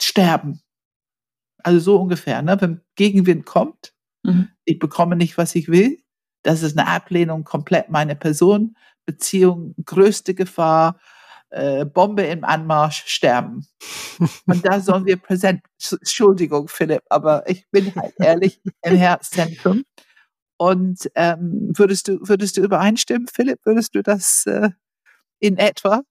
[0.00, 0.62] sterben.
[1.62, 2.58] Also so ungefähr, ne?
[2.60, 4.48] Wenn Gegenwind kommt, mhm.
[4.64, 5.98] ich bekomme nicht, was ich will,
[6.42, 8.76] das ist eine Ablehnung komplett meiner Person.
[9.04, 11.00] Beziehung, größte Gefahr,
[11.50, 13.66] äh, Bombe im Anmarsch, sterben.
[14.46, 19.84] Und da sollen wir präsent, Entschuldigung, Philipp, aber ich bin halt ehrlich im Herzzentrum.
[20.60, 23.60] Und ähm, würdest du würdest du übereinstimmen, Philipp?
[23.64, 24.68] Würdest du das äh,
[25.38, 26.02] in etwa?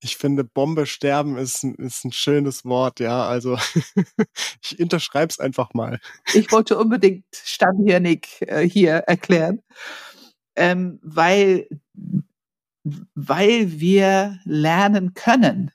[0.00, 3.26] Ich finde, Bombe sterben ist ein, ist ein schönes Wort, ja.
[3.26, 3.58] Also
[4.62, 5.98] ich unterschreibe es einfach mal.
[6.32, 9.60] Ich wollte unbedingt Stammhirnig äh, hier erklären,
[10.54, 11.68] ähm, weil,
[13.16, 15.72] weil wir lernen können,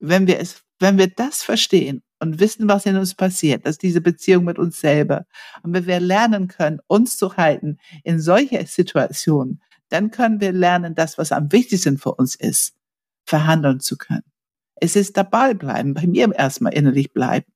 [0.00, 4.00] wenn wir es, wenn wir das verstehen und wissen, was in uns passiert, dass diese
[4.00, 5.26] Beziehung mit uns selber,
[5.62, 9.60] und wenn wir lernen können, uns zu halten in solche Situationen,
[9.90, 12.74] dann können wir lernen, das, was am wichtigsten für uns ist
[13.26, 14.24] verhandeln zu können.
[14.76, 17.52] Es ist dabei bleiben, bei mir erstmal innerlich bleiben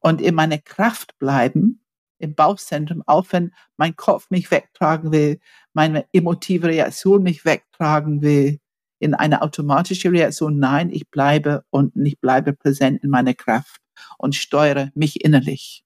[0.00, 1.80] und in meiner Kraft bleiben,
[2.18, 5.38] im Bauchzentrum, auch wenn mein Kopf mich wegtragen will,
[5.74, 8.58] meine emotive Reaktion mich wegtragen will,
[8.98, 13.80] in eine automatische Reaktion, nein, ich bleibe und ich bleibe präsent in meiner Kraft
[14.18, 15.84] und steuere mich innerlich,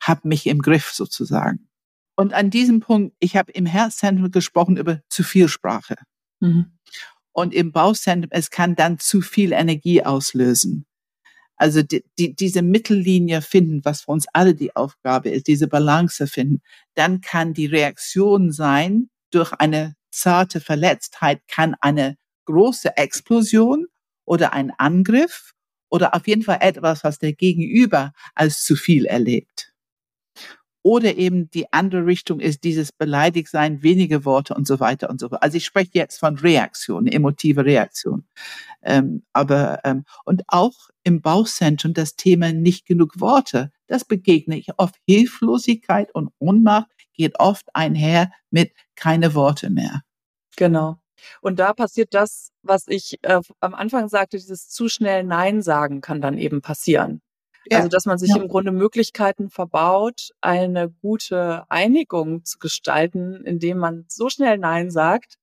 [0.00, 1.68] habe mich im Griff sozusagen.
[2.14, 5.96] Und an diesem Punkt, ich habe im Herzzentrum gesprochen über zu viel Sprache.
[6.40, 6.72] Mhm
[7.32, 10.86] und im Bauchzentrum, es kann dann zu viel Energie auslösen.
[11.56, 16.26] Also die, die, diese Mittellinie finden, was für uns alle die Aufgabe ist, diese Balance
[16.26, 16.60] finden.
[16.94, 23.86] Dann kann die Reaktion sein, durch eine zarte Verletztheit kann eine große Explosion
[24.24, 25.52] oder ein Angriff
[25.90, 29.72] oder auf jeden Fall etwas, was der Gegenüber als zu viel erlebt.
[30.84, 35.28] Oder eben die andere Richtung ist dieses Beleidigtsein, wenige Worte und so weiter und so
[35.28, 35.42] fort.
[35.42, 38.24] Also ich spreche jetzt von Reaktion, emotive Reaktion.
[38.82, 43.70] Ähm, aber ähm, und auch im Bauchzentrum das Thema nicht genug Worte.
[43.86, 44.96] Das begegne ich oft.
[45.06, 50.02] Hilflosigkeit und Ohnmacht geht oft einher mit keine Worte mehr.
[50.56, 51.01] Genau.
[51.40, 56.00] Und da passiert das, was ich äh, am Anfang sagte, dieses zu schnell Nein sagen
[56.00, 57.20] kann dann eben passieren.
[57.70, 57.78] Ja.
[57.78, 58.40] Also, dass man sich ja.
[58.40, 65.38] im Grunde Möglichkeiten verbaut, eine gute Einigung zu gestalten, indem man so schnell Nein sagt,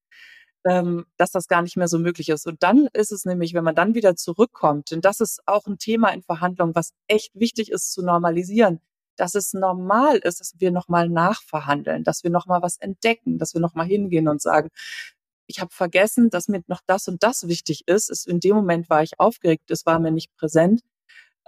[0.65, 2.45] ähm, dass das gar nicht mehr so möglich ist.
[2.45, 5.77] Und dann ist es nämlich, wenn man dann wieder zurückkommt, denn das ist auch ein
[5.77, 8.81] Thema in Verhandlungen, was echt wichtig ist zu normalisieren,
[9.15, 13.61] dass es normal ist, dass wir nochmal nachverhandeln, dass wir nochmal was entdecken, dass wir
[13.61, 14.69] nochmal hingehen und sagen,
[15.49, 18.09] ich habe vergessen, dass mir noch das und das wichtig ist.
[18.09, 18.27] ist.
[18.27, 20.81] In dem Moment war ich aufgeregt, es war mir nicht präsent.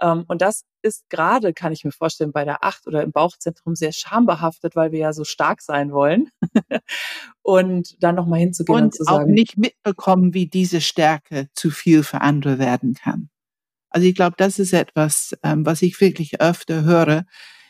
[0.00, 3.76] Ähm, und das ist gerade, kann ich mir vorstellen, bei der Acht oder im Bauchzentrum
[3.76, 6.30] sehr schambehaftet, weil wir ja so stark sein wollen.
[7.42, 9.24] und dann nochmal hinzugehen und, und zu sagen.
[9.24, 13.30] auch nicht mitbekommen, wie diese Stärke zu viel für andere werden kann.
[13.88, 17.24] Also ich glaube, das ist etwas, ähm, was ich wirklich öfter höre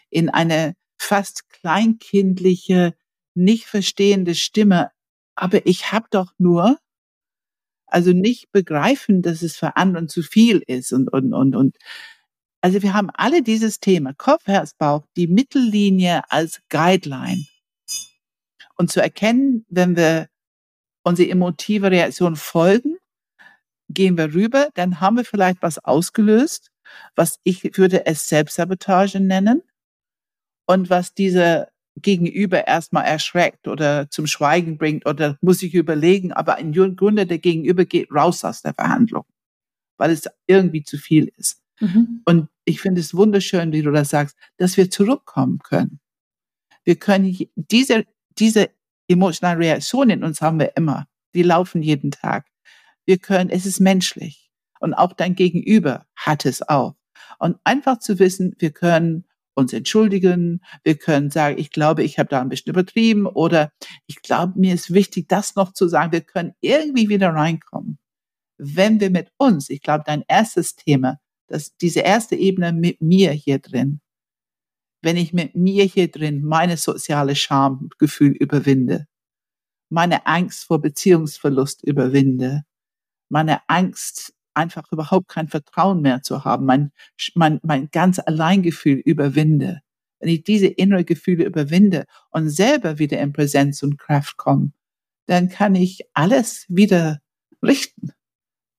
[0.08, 2.94] in eine fast kleinkindliche,
[3.34, 4.90] nicht verstehende Stimme.
[5.34, 6.78] Aber ich habe doch nur,
[7.86, 11.76] also nicht begreifen, dass es für andere zu viel ist und, und, und, und.
[12.60, 17.46] Also wir haben alle dieses Thema, Kopf, Herz, Bauch, die Mittellinie als Guideline.
[18.76, 20.28] Und zu erkennen, wenn wir
[21.02, 22.96] unsere emotive Reaktion folgen,
[23.88, 26.70] gehen wir rüber, dann haben wir vielleicht was ausgelöst,
[27.14, 29.62] was ich würde es Selbstsabotage nennen
[30.66, 36.58] und was diese Gegenüber erstmal erschreckt oder zum Schweigen bringt oder muss ich überlegen, aber
[36.58, 39.24] im Grunde der Gegenüber geht raus aus der Verhandlung,
[39.98, 41.62] weil es irgendwie zu viel ist.
[41.80, 42.22] Mhm.
[42.24, 46.00] Und ich finde es wunderschön, wie du das sagst, dass wir zurückkommen können.
[46.84, 48.06] Wir können diese,
[48.38, 48.70] diese
[49.08, 51.06] emotionale Reaktion in uns haben wir immer.
[51.34, 52.46] Die laufen jeden Tag.
[53.04, 54.50] Wir können, es ist menschlich.
[54.80, 56.94] Und auch dein Gegenüber hat es auch.
[57.38, 62.28] Und einfach zu wissen, wir können uns entschuldigen, wir können sagen, ich glaube, ich habe
[62.28, 63.70] da ein bisschen übertrieben oder
[64.06, 66.12] ich glaube, mir ist wichtig, das noch zu sagen.
[66.12, 67.98] Wir können irgendwie wieder reinkommen.
[68.58, 73.32] Wenn wir mit uns, ich glaube, dein erstes Thema, das, diese erste Ebene mit mir
[73.32, 74.00] hier drin,
[75.02, 79.06] wenn ich mit mir hier drin meine soziale Schamgefühl überwinde,
[79.90, 82.62] meine Angst vor Beziehungsverlust überwinde,
[83.28, 86.92] meine Angst einfach überhaupt kein Vertrauen mehr zu haben, mein,
[87.34, 89.80] mein, mein ganz Alleingefühl überwinde,
[90.20, 94.72] wenn ich diese innere Gefühle überwinde und selber wieder in Präsenz und Kraft komme,
[95.26, 97.20] dann kann ich alles wieder
[97.62, 98.12] richten.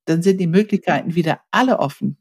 [0.06, 2.18] Dann sind die Möglichkeiten wieder alle offen.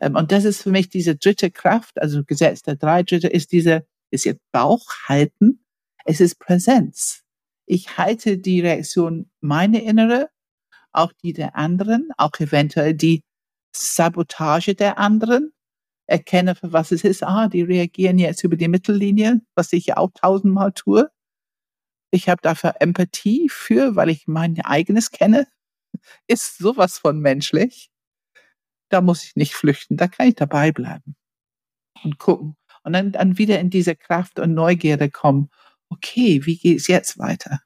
[0.00, 3.52] Ähm, und das ist für mich diese dritte Kraft, also Gesetz der drei dritte ist
[3.52, 5.64] diese, ist jetzt Bauch halten.
[6.04, 7.24] Es ist Präsenz.
[7.66, 10.30] Ich halte die Reaktion meine innere
[10.92, 13.22] auch die der anderen, auch eventuell die
[13.74, 15.52] Sabotage der anderen,
[16.06, 17.22] erkenne, für was es ist.
[17.22, 21.10] Ah, die reagieren jetzt über die Mittellinie, was ich ja auch tausendmal tue.
[22.10, 25.46] Ich habe dafür Empathie für, weil ich mein eigenes kenne.
[26.26, 27.90] Ist sowas von menschlich.
[28.90, 31.14] Da muss ich nicht flüchten, da kann ich dabei bleiben
[32.02, 32.56] und gucken.
[32.84, 35.50] Und dann, dann wieder in diese Kraft und Neugierde kommen.
[35.90, 37.60] Okay, wie geht es jetzt weiter?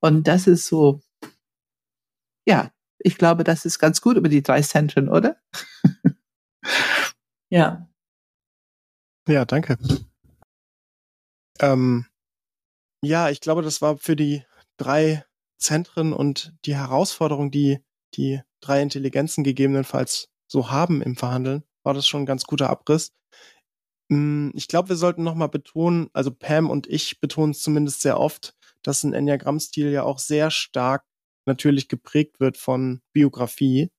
[0.00, 1.00] Und das ist so
[2.46, 5.36] ja, ich glaube, das ist ganz gut über die drei Zentren, oder?
[7.50, 7.88] ja.
[9.28, 9.78] Ja, danke.
[11.60, 12.06] Ähm,
[13.02, 14.44] ja, ich glaube, das war für die
[14.76, 15.24] drei
[15.58, 17.78] Zentren und die Herausforderung, die
[18.14, 23.12] die drei Intelligenzen gegebenenfalls so haben im Verhandeln, war das schon ein ganz guter Abriss.
[24.10, 28.20] Hm, ich glaube, wir sollten nochmal betonen, also Pam und ich betonen es zumindest sehr
[28.20, 31.04] oft, dass ein Enneagramm-Stil ja auch sehr stark
[31.46, 33.90] natürlich geprägt wird von Biografie,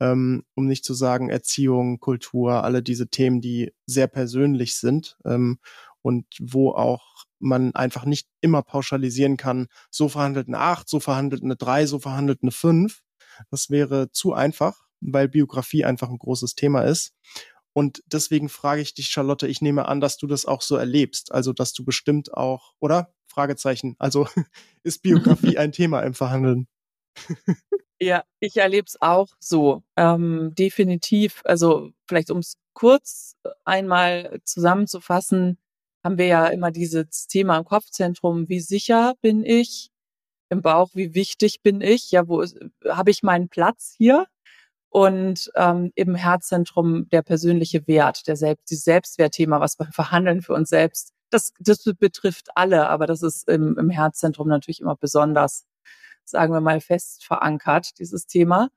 [0.00, 5.58] ähm, um nicht zu sagen Erziehung, Kultur, alle diese Themen, die sehr persönlich sind ähm,
[6.02, 11.42] und wo auch man einfach nicht immer pauschalisieren kann, so verhandelt eine 8, so verhandelt
[11.42, 13.02] eine 3, so verhandelt eine 5.
[13.50, 17.12] Das wäre zu einfach, weil Biografie einfach ein großes Thema ist.
[17.74, 21.32] Und deswegen frage ich dich, Charlotte, ich nehme an, dass du das auch so erlebst.
[21.32, 23.12] Also, dass du bestimmt auch, oder?
[23.26, 23.96] Fragezeichen.
[23.98, 24.28] Also,
[24.84, 26.68] ist Biografie ein Thema im Verhandeln?
[28.00, 29.82] Ja, ich erlebe es auch so.
[29.96, 31.40] Ähm, definitiv.
[31.44, 35.58] Also vielleicht um es kurz einmal zusammenzufassen,
[36.04, 39.90] haben wir ja immer dieses Thema im Kopfzentrum, wie sicher bin ich?
[40.50, 42.10] Im Bauch, wie wichtig bin ich?
[42.10, 42.44] Ja, wo
[42.88, 44.26] habe ich meinen Platz hier?
[44.90, 50.52] Und ähm, im Herzzentrum der persönliche Wert, der Selbst, dieses Selbstwertthema, was beim Verhandeln für
[50.52, 55.66] uns selbst, das, das betrifft alle, aber das ist im, im Herzzentrum natürlich immer besonders
[56.28, 58.70] sagen wir mal, fest verankert, dieses Thema.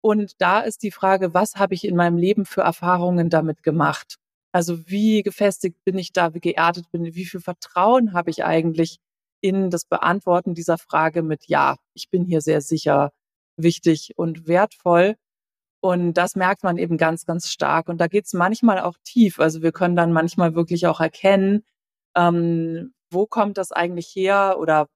[0.00, 4.16] Und da ist die Frage, was habe ich in meinem Leben für Erfahrungen damit gemacht?
[4.52, 8.44] Also wie gefestigt bin ich da, wie geerdet bin ich, wie viel Vertrauen habe ich
[8.44, 8.98] eigentlich
[9.40, 13.12] in das Beantworten dieser Frage mit Ja, ich bin hier sehr sicher,
[13.56, 15.16] wichtig und wertvoll.
[15.80, 17.88] Und das merkt man eben ganz, ganz stark.
[17.88, 19.38] Und da geht es manchmal auch tief.
[19.40, 21.64] Also wir können dann manchmal wirklich auch erkennen,
[22.16, 24.56] ähm, wo kommt das eigentlich her?
[24.58, 24.88] Oder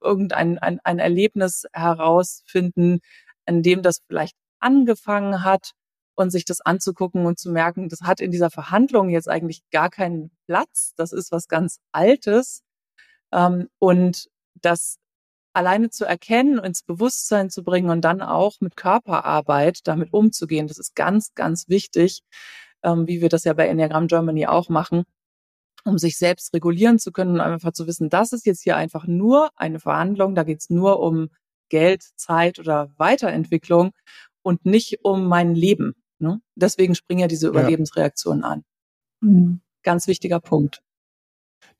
[0.00, 3.00] irgendein ein, ein Erlebnis herausfinden,
[3.46, 5.72] in dem das vielleicht angefangen hat
[6.14, 9.90] und sich das anzugucken und zu merken, das hat in dieser Verhandlung jetzt eigentlich gar
[9.90, 12.62] keinen Platz, das ist was ganz Altes.
[13.32, 14.98] Ähm, und das
[15.54, 20.78] alleine zu erkennen, ins Bewusstsein zu bringen und dann auch mit Körperarbeit damit umzugehen, das
[20.78, 22.22] ist ganz, ganz wichtig,
[22.82, 25.04] ähm, wie wir das ja bei Enneagram Germany auch machen,
[25.84, 29.06] um sich selbst regulieren zu können und einfach zu wissen, das ist jetzt hier einfach
[29.06, 31.28] nur eine Verhandlung, da geht es nur um
[31.68, 33.92] Geld, Zeit oder Weiterentwicklung
[34.42, 35.94] und nicht um mein Leben.
[36.18, 36.40] Ne?
[36.54, 38.64] Deswegen springen ja diese Überlebensreaktionen an.
[39.20, 39.60] Mhm.
[39.82, 40.82] Ganz wichtiger Punkt.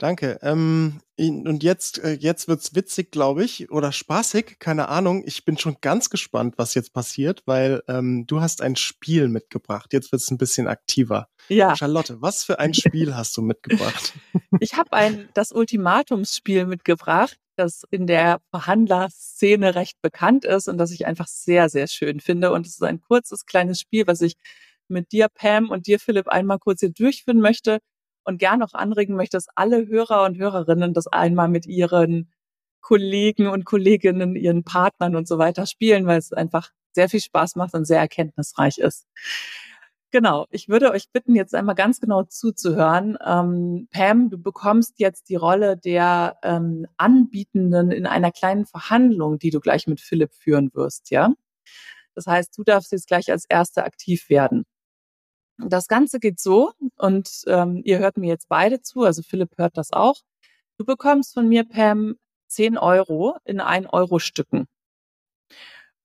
[0.02, 0.40] Danke.
[0.42, 5.22] Ähm, und jetzt, äh, jetzt wird's witzig, glaube ich, oder spaßig, keine Ahnung.
[5.26, 9.92] Ich bin schon ganz gespannt, was jetzt passiert, weil ähm, du hast ein Spiel mitgebracht.
[9.92, 11.28] Jetzt wird's ein bisschen aktiver.
[11.46, 11.76] Ja.
[11.76, 14.14] Charlotte, was für ein Spiel hast du mitgebracht?
[14.58, 20.90] Ich habe ein das Ultimatumsspiel mitgebracht, das in der Verhandlerszene recht bekannt ist und das
[20.90, 22.50] ich einfach sehr, sehr schön finde.
[22.50, 24.34] Und es ist ein kurzes, kleines Spiel, was ich
[24.88, 27.78] mit dir, Pam, und dir, Philipp, einmal kurz hier durchführen möchte
[28.24, 32.30] und gern auch anregen möchte, dass alle Hörer und Hörerinnen das einmal mit ihren
[32.80, 37.56] Kollegen und Kolleginnen, ihren Partnern und so weiter spielen, weil es einfach sehr viel Spaß
[37.56, 39.06] macht und sehr erkenntnisreich ist.
[40.10, 43.16] Genau, ich würde euch bitten, jetzt einmal ganz genau zuzuhören.
[43.24, 49.48] Ähm, Pam, du bekommst jetzt die Rolle der ähm, Anbietenden in einer kleinen Verhandlung, die
[49.48, 51.32] du gleich mit Philipp führen wirst, ja?
[52.14, 54.64] Das heißt, du darfst jetzt gleich als Erste aktiv werden.
[55.58, 59.76] Das Ganze geht so, und ähm, ihr hört mir jetzt beide zu, also Philipp hört
[59.76, 60.16] das auch.
[60.78, 62.16] Du bekommst von mir, Pam,
[62.48, 64.66] 10 Euro in 1 Euro Stücken.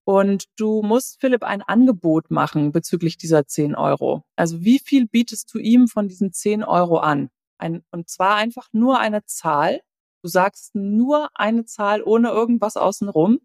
[0.06, 4.24] Und du musst Philipp ein Angebot machen bezüglich dieser 10 Euro.
[4.38, 7.30] Also wie viel bietest du ihm von diesen 10 Euro an?
[7.58, 9.82] Ein, und zwar einfach nur eine Zahl.
[10.22, 13.42] Du sagst nur eine Zahl ohne irgendwas außenrum.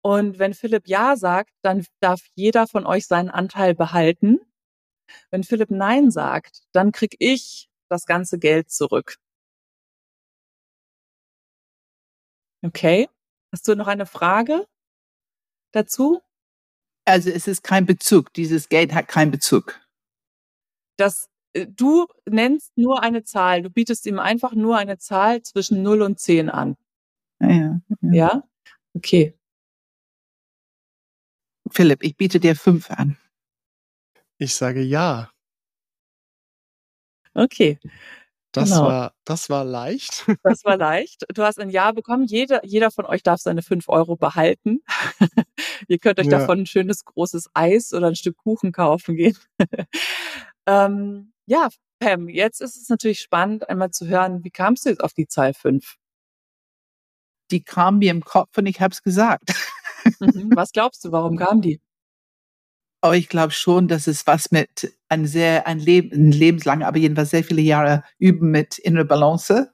[0.00, 4.40] Und wenn Philipp Ja sagt, dann darf jeder von euch seinen Anteil behalten.
[5.30, 9.16] Wenn Philipp Nein sagt, dann krieg ich das ganze Geld zurück.
[12.64, 13.08] Okay.
[13.52, 14.66] Hast du noch eine Frage
[15.72, 16.20] dazu?
[17.04, 18.32] Also es ist kein Bezug.
[18.32, 19.80] Dieses Geld hat keinen Bezug.
[20.96, 23.62] Das, äh, du nennst nur eine Zahl.
[23.62, 26.76] Du bietest ihm einfach nur eine Zahl zwischen 0 und 10 an.
[27.40, 27.80] Ja, ja.
[28.00, 28.42] Ja?
[28.94, 29.36] Okay.
[31.70, 33.16] Philipp, ich biete dir fünf an.
[34.42, 35.30] Ich sage ja.
[37.34, 37.78] Okay.
[38.52, 38.86] Das Genau.
[38.86, 40.26] war, das war leicht.
[40.42, 41.24] Das war leicht.
[41.32, 42.24] Du hast ein Ja bekommen.
[42.24, 44.80] Jeder, jeder von euch darf seine fünf Euro behalten.
[45.88, 46.38] Ihr könnt euch Ja.
[46.40, 49.38] davon ein schönes großes Eis oder ein Stück Kuchen kaufen gehen.
[50.66, 51.68] ähm, ja,
[52.00, 55.28] Pam, jetzt ist es natürlich spannend, einmal zu hören, wie kamst du jetzt auf die
[55.28, 55.98] Zahl fünf?
[57.52, 59.54] Die kam mir im Kopf und ich habe es gesagt.
[60.18, 60.50] Mhm.
[60.56, 61.80] Was glaubst du, warum kam die?
[63.02, 66.98] Aber ich glaube schon, dass es was mit ein sehr, ein Leben, ein lebenslang, aber
[66.98, 69.72] jedenfalls sehr viele Jahre üben mit innere Balance.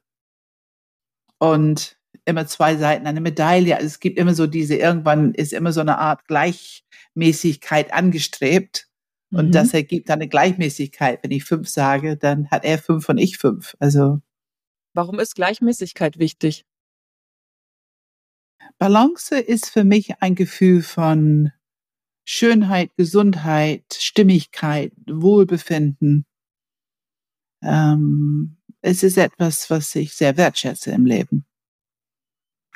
[1.38, 3.76] Und immer zwei Seiten einer Medaille.
[3.76, 8.88] Also es gibt immer so diese, irgendwann ist immer so eine Art Gleichmäßigkeit angestrebt.
[9.30, 9.52] Und Mhm.
[9.52, 11.22] das ergibt dann eine Gleichmäßigkeit.
[11.22, 13.76] Wenn ich fünf sage, dann hat er fünf und ich fünf.
[13.78, 14.20] Also
[14.94, 16.64] Warum ist Gleichmäßigkeit wichtig?
[18.78, 21.52] Balance ist für mich ein Gefühl von
[22.30, 26.26] Schönheit, Gesundheit, Stimmigkeit, Wohlbefinden.
[27.62, 31.46] Ähm, es ist etwas, was ich sehr wertschätze im Leben.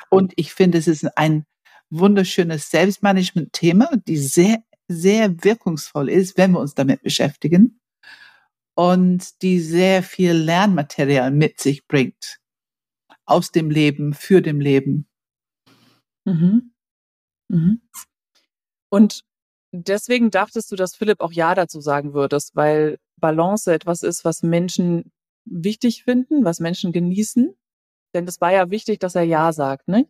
[0.09, 1.45] Und ich finde, es ist ein
[1.91, 7.79] wunderschönes Selbstmanagement-Thema, die sehr, sehr wirkungsvoll ist, wenn wir uns damit beschäftigen
[8.73, 12.39] und die sehr viel Lernmaterial mit sich bringt.
[13.25, 15.07] Aus dem Leben, für dem Leben.
[16.25, 16.73] Mhm.
[17.49, 17.81] Mhm.
[18.89, 19.23] Und
[19.73, 24.43] deswegen dachtest du, dass Philipp auch Ja dazu sagen würdest, weil Balance etwas ist, was
[24.43, 25.11] Menschen
[25.45, 27.55] wichtig finden, was Menschen genießen.
[28.13, 30.07] Denn es war ja wichtig, dass er Ja sagt, ne?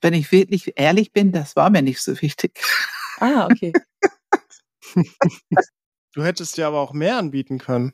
[0.00, 2.60] Wenn ich wirklich ehrlich bin, das war mir nicht so wichtig.
[3.18, 3.72] Ah, okay.
[6.14, 7.92] Du hättest ja aber auch mehr anbieten können.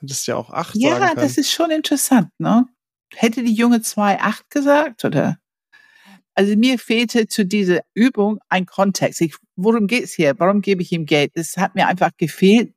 [0.00, 1.20] Hättest ja auch acht Ja, sagen können.
[1.28, 2.66] das ist schon interessant, ne?
[3.14, 5.38] Hätte die junge 2,8 gesagt, oder?
[6.34, 9.20] Also mir fehlte zu dieser Übung ein Kontext.
[9.20, 10.34] Ich, worum geht's hier?
[10.38, 11.32] Warum gebe ich ihm Geld?
[11.34, 12.74] Das hat mir einfach gefehlt.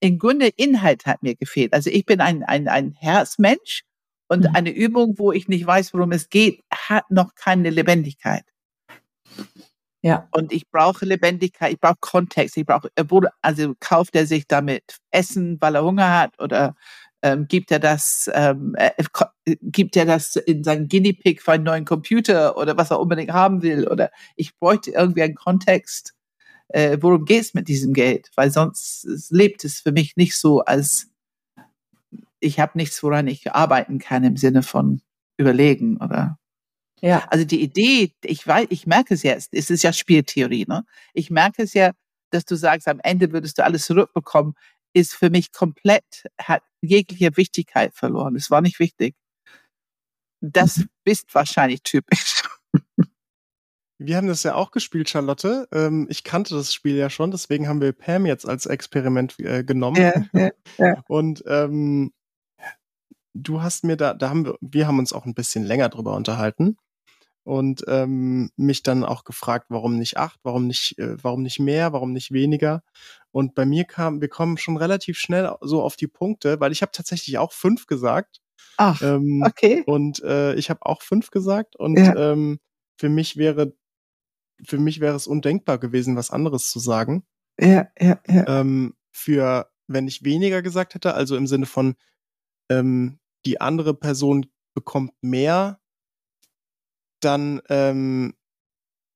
[0.00, 1.72] Im Grunde Inhalt hat mir gefehlt.
[1.72, 3.84] Also ich bin ein, ein, ein Herzmensch
[4.28, 4.50] und Mhm.
[4.54, 8.44] eine Übung, wo ich nicht weiß, worum es geht, hat noch keine Lebendigkeit.
[10.04, 10.28] Ja.
[10.32, 14.98] Und ich brauche Lebendigkeit, ich brauche Kontext, ich brauche, wurde, also kauft er sich damit
[15.12, 16.74] Essen, weil er Hunger hat oder
[17.22, 21.40] ähm, gibt er das, ähm, äh, ko- äh, gibt er das in seinen Guinea Pig
[21.42, 25.34] für einen neuen Computer oder was er unbedingt haben will oder ich bräuchte irgendwie einen
[25.36, 26.14] Kontext,
[26.68, 30.60] äh, worum geht's mit diesem Geld, weil sonst es lebt es für mich nicht so,
[30.60, 31.08] als
[32.40, 35.00] ich habe nichts, woran ich arbeiten kann im Sinne von
[35.36, 36.38] überlegen oder
[37.00, 37.24] Ja.
[37.30, 40.84] also die Idee, ich weiß, ich merke es jetzt, es ist ja Spieltheorie, ne?
[41.14, 41.92] Ich merke es ja,
[42.30, 44.54] dass du sagst, am Ende würdest du alles zurückbekommen,
[44.92, 48.36] ist für mich komplett, hat jegliche Wichtigkeit verloren.
[48.36, 49.14] Es war nicht wichtig.
[50.40, 52.42] Das bist wahrscheinlich typisch.
[53.98, 55.68] Wir haben das ja auch gespielt, Charlotte.
[55.70, 59.62] Ähm, ich kannte das Spiel ja schon, deswegen haben wir Pam jetzt als Experiment äh,
[59.62, 59.96] genommen.
[59.96, 61.04] Ja, ja, ja.
[61.08, 62.12] Und ähm,
[63.32, 66.16] du hast mir da, da haben wir, wir haben uns auch ein bisschen länger drüber
[66.16, 66.78] unterhalten
[67.44, 71.92] und ähm, mich dann auch gefragt, warum nicht acht, warum nicht, äh, warum nicht mehr,
[71.92, 72.82] warum nicht weniger.
[73.30, 76.82] Und bei mir kam, wir kommen schon relativ schnell so auf die Punkte, weil ich
[76.82, 78.40] habe tatsächlich auch fünf gesagt.
[78.76, 79.82] Ach, Ähm, okay.
[79.86, 82.32] Und äh, ich habe auch fünf gesagt und Ja.
[82.32, 82.58] ähm,
[82.98, 83.74] für mich wäre
[84.64, 87.24] für mich wäre es undenkbar gewesen, was anderes zu sagen.
[87.60, 88.60] Ja, ja, ja.
[88.60, 91.96] Ähm, für wenn ich weniger gesagt hätte, also im Sinne von
[92.70, 95.80] ähm, die andere Person bekommt mehr,
[97.24, 98.34] dann ähm,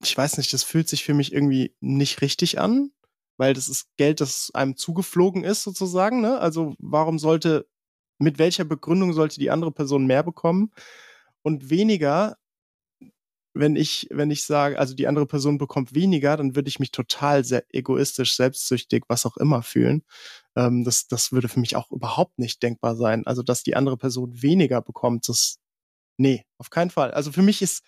[0.02, 2.90] ich weiß nicht, das fühlt sich für mich irgendwie nicht richtig an,
[3.38, 6.20] weil das ist Geld, das einem zugeflogen ist sozusagen.
[6.20, 6.38] Ne?
[6.38, 7.66] Also warum sollte
[8.18, 10.72] mit welcher Begründung sollte die andere Person mehr bekommen
[11.42, 12.36] und weniger,
[13.54, 16.90] wenn ich, wenn ich sage, also die andere Person bekommt weniger, dann würde ich mich
[16.92, 20.02] total sehr egoistisch, selbstsüchtig, was auch immer fühlen.
[20.56, 23.26] Ähm, das, das würde für mich auch überhaupt nicht denkbar sein.
[23.26, 25.58] Also, dass die andere Person weniger bekommt, das,
[26.16, 27.12] nee, auf keinen Fall.
[27.12, 27.84] Also für mich ist,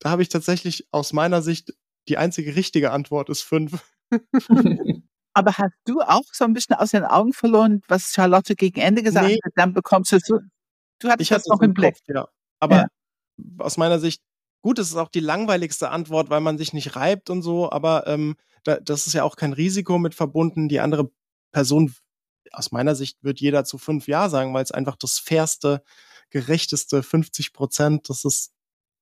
[0.00, 1.74] da habe ich tatsächlich aus meiner Sicht
[2.08, 3.82] die einzige richtige Antwort ist fünf.
[5.34, 9.02] Aber hast du auch so ein bisschen aus den Augen verloren, was Charlotte gegen Ende
[9.02, 9.38] gesagt Nee.
[9.44, 9.52] hat?
[9.56, 10.38] Dann bekommst du so.
[10.98, 11.94] Du hattest Ich das noch es im Blick.
[11.94, 12.26] Kopf, ja.
[12.58, 12.86] Aber Ja.
[13.58, 14.22] aus meiner Sicht,
[14.62, 18.06] gut, es ist auch die langweiligste Antwort, weil man sich nicht reibt und so, aber
[18.06, 20.68] ähm, da, das ist ja auch kein Risiko mit verbunden.
[20.70, 21.10] Die andere
[21.52, 21.94] Person,
[22.52, 25.82] aus meiner Sicht, wird jeder zu fünf Ja sagen, weil es einfach das fairste,
[26.30, 28.52] gerechteste 50 Prozent, das ist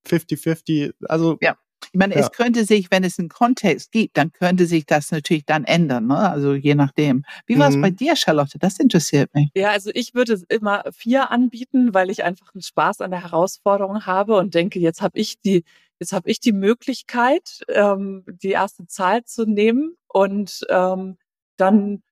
[0.06, 0.92] 50-50.
[1.08, 1.56] Also Ja.
[1.92, 2.20] Ich meine, Ja.
[2.20, 6.06] es könnte sich, wenn es einen Kontext gibt, dann könnte sich das natürlich dann ändern,
[6.06, 6.16] ne?
[6.16, 7.24] Also je nachdem.
[7.46, 7.82] Wie war es Mhm.
[7.82, 8.58] bei dir, Charlotte?
[8.58, 9.50] Das interessiert mich.
[9.54, 14.06] Ja, also ich würde immer vier anbieten, weil ich einfach einen Spaß an der Herausforderung
[14.06, 15.62] habe und denke, jetzt habe ich die,
[16.00, 21.18] jetzt habe ich die Möglichkeit, ähm, die erste Zahl zu nehmen und ähm,
[21.58, 22.02] dann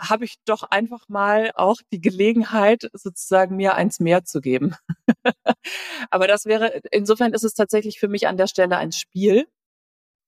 [0.00, 4.74] habe ich doch einfach mal auch die Gelegenheit, sozusagen mir eins mehr zu geben.
[6.10, 9.46] aber das wäre, insofern ist es tatsächlich für mich an der Stelle ein Spiel.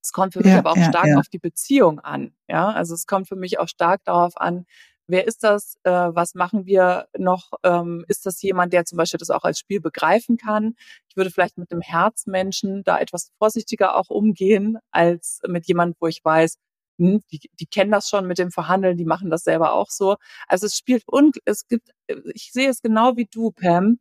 [0.03, 1.19] Es kommt für mich Ja, aber auch ja, stark ja.
[1.19, 2.35] auf die Beziehung an.
[2.49, 4.67] Ja, also es kommt für mich auch stark darauf an,
[5.07, 9.19] wer ist das, äh, was machen wir noch, ähm, ist das jemand, der zum Beispiel
[9.19, 10.75] das auch als Spiel begreifen kann.
[11.09, 16.07] Ich würde vielleicht mit einem Herzmenschen da etwas vorsichtiger auch umgehen, als mit jemandem, wo
[16.07, 16.57] ich weiß,
[16.99, 20.17] hm, die, die kennen das schon mit dem Verhandeln, die machen das selber auch so.
[20.49, 21.91] Also es spielt und es gibt,
[22.35, 23.99] ich sehe es genau wie du, Pam,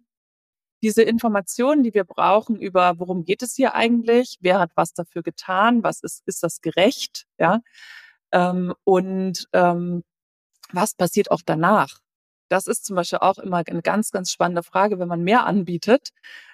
[0.83, 5.23] diese Informationen, die wir brauchen über, worum geht es hier eigentlich, wer hat was dafür
[5.23, 7.61] getan, was ist, ist das gerecht, ja,
[8.31, 10.03] ähm, und ähm,
[10.73, 12.00] was passiert auch danach?
[12.51, 16.09] Das ist zum Beispiel auch immer eine ganz, ganz spannende Frage, wenn man mehr anbietet.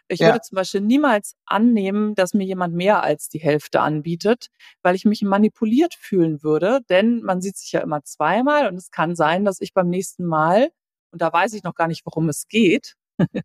[0.08, 0.28] Ich Ja.
[0.28, 4.48] würde zum Beispiel niemals annehmen, dass mir jemand mehr als die Hälfte anbietet,
[4.84, 8.91] weil ich mich manipuliert fühlen würde, denn man sieht sich ja immer zweimal und es
[8.91, 10.70] kann sein, dass ich beim nächsten Mal,
[11.12, 12.95] und da weiß ich noch gar nicht, worum es geht,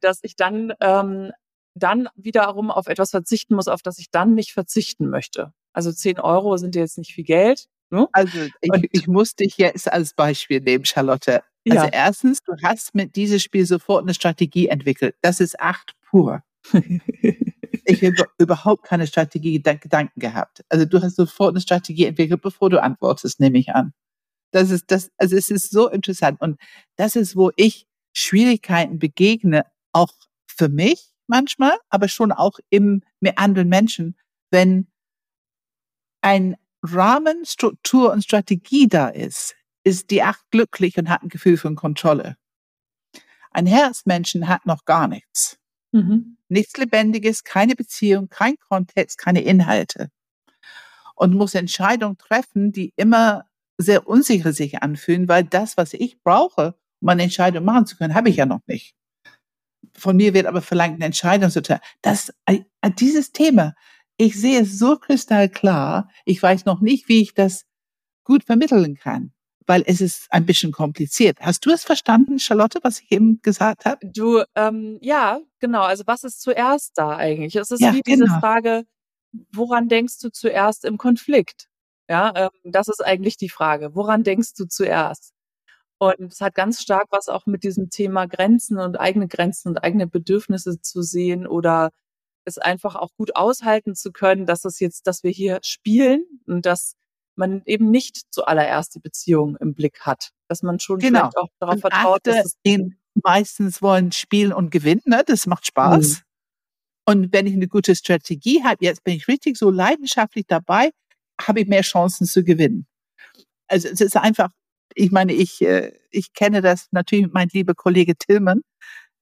[0.00, 1.32] dass ich dann, ähm,
[1.74, 5.52] dann wiederum auf etwas verzichten muss, auf das ich dann nicht verzichten möchte.
[5.72, 7.66] Also 10 Euro sind jetzt nicht viel Geld.
[7.90, 8.08] Ne?
[8.12, 11.42] Also ich, Und- ich muss dich jetzt als Beispiel nehmen, Charlotte.
[11.68, 11.90] Also Ja.
[11.92, 15.14] erstens, du hast mit diesem Spiel sofort eine Strategie entwickelt.
[15.22, 16.42] Das ist acht pur.
[17.86, 20.64] Ich habe überhaupt keine Strategie Gedanken gehabt.
[20.68, 23.92] Also du hast sofort eine Strategie entwickelt, bevor du antwortest, nehme ich an.
[24.52, 26.40] Das ist das, also es ist so interessant.
[26.40, 26.60] Und
[26.96, 30.12] das ist, wo ich Schwierigkeiten begegne, auch
[30.46, 34.16] für mich manchmal, aber schon auch im, mit anderen Menschen,
[34.50, 34.86] wenn
[36.22, 39.54] ein Rahmen, Struktur und Strategie da ist,
[39.84, 42.36] ist die Acht glücklich und hat ein Gefühl von Kontrolle.
[43.50, 45.58] Ein Herzmenschen hat noch gar nichts.
[45.92, 46.36] Mhm.
[46.48, 50.10] Nichts Lebendiges, keine Beziehung, kein Kontext, keine Inhalte.
[51.14, 53.44] Und muss Entscheidungen treffen, die immer
[53.76, 58.14] sehr unsicher sich anfühlen, weil das, was ich brauche, um eine Entscheidung machen zu können,
[58.14, 58.94] habe ich ja noch nicht.
[59.94, 61.82] Von mir wird aber verlangt, eine Entscheidung zu treffen.
[62.02, 62.60] Das, äh,
[62.98, 63.74] dieses Thema,
[64.16, 66.10] ich sehe es so kristallklar.
[66.24, 67.64] Ich weiß noch nicht, wie ich das
[68.24, 69.32] gut vermitteln kann,
[69.66, 71.38] weil es ist ein bisschen kompliziert.
[71.40, 73.98] Hast du es verstanden, Charlotte, was ich eben gesagt habe?
[74.06, 75.82] Du, ähm, ja, genau.
[75.82, 77.56] Also was ist zuerst da eigentlich?
[77.56, 78.40] Es ist Ja, wie diese genau.
[78.40, 78.84] Frage,
[79.52, 81.68] woran denkst du zuerst im Konflikt?
[82.08, 83.94] Ja, ähm, das ist eigentlich die Frage.
[83.94, 85.32] Woran denkst du zuerst?
[85.98, 89.78] Und es hat ganz stark was auch mit diesem Thema Grenzen und eigene Grenzen und
[89.84, 91.90] eigene Bedürfnisse zu sehen oder
[92.46, 96.66] es einfach auch gut aushalten zu können, dass es jetzt, dass wir hier spielen und
[96.66, 96.94] dass
[97.40, 101.18] man eben nicht zuallererst die Beziehung im Blick hat, dass man schon Genau.
[101.18, 105.24] vielleicht auch darauf Und vertraut, dass es in, meistens wollen spielen und gewinnen, ne?
[105.26, 106.18] das macht Spaß.
[106.18, 106.22] Mhm.
[107.06, 110.90] Und wenn ich eine gute Strategie habe, jetzt bin ich richtig so leidenschaftlich dabei,
[111.40, 112.86] habe ich mehr Chancen zu gewinnen.
[113.66, 114.50] Also es ist einfach,
[114.94, 118.62] ich meine, ich, äh, ich kenne das natürlich mit meinem lieben Kollege Tillmann,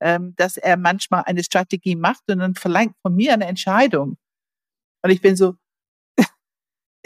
[0.00, 4.18] ähm, dass er manchmal eine Strategie macht und dann verlangt von mir eine Entscheidung.
[5.02, 5.54] Und ich bin so,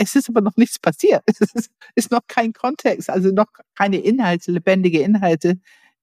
[0.03, 1.23] es ist aber noch nichts passiert.
[1.27, 5.59] Es ist, ist noch kein Kontext, also noch keine Inhalte, lebendige Inhalte,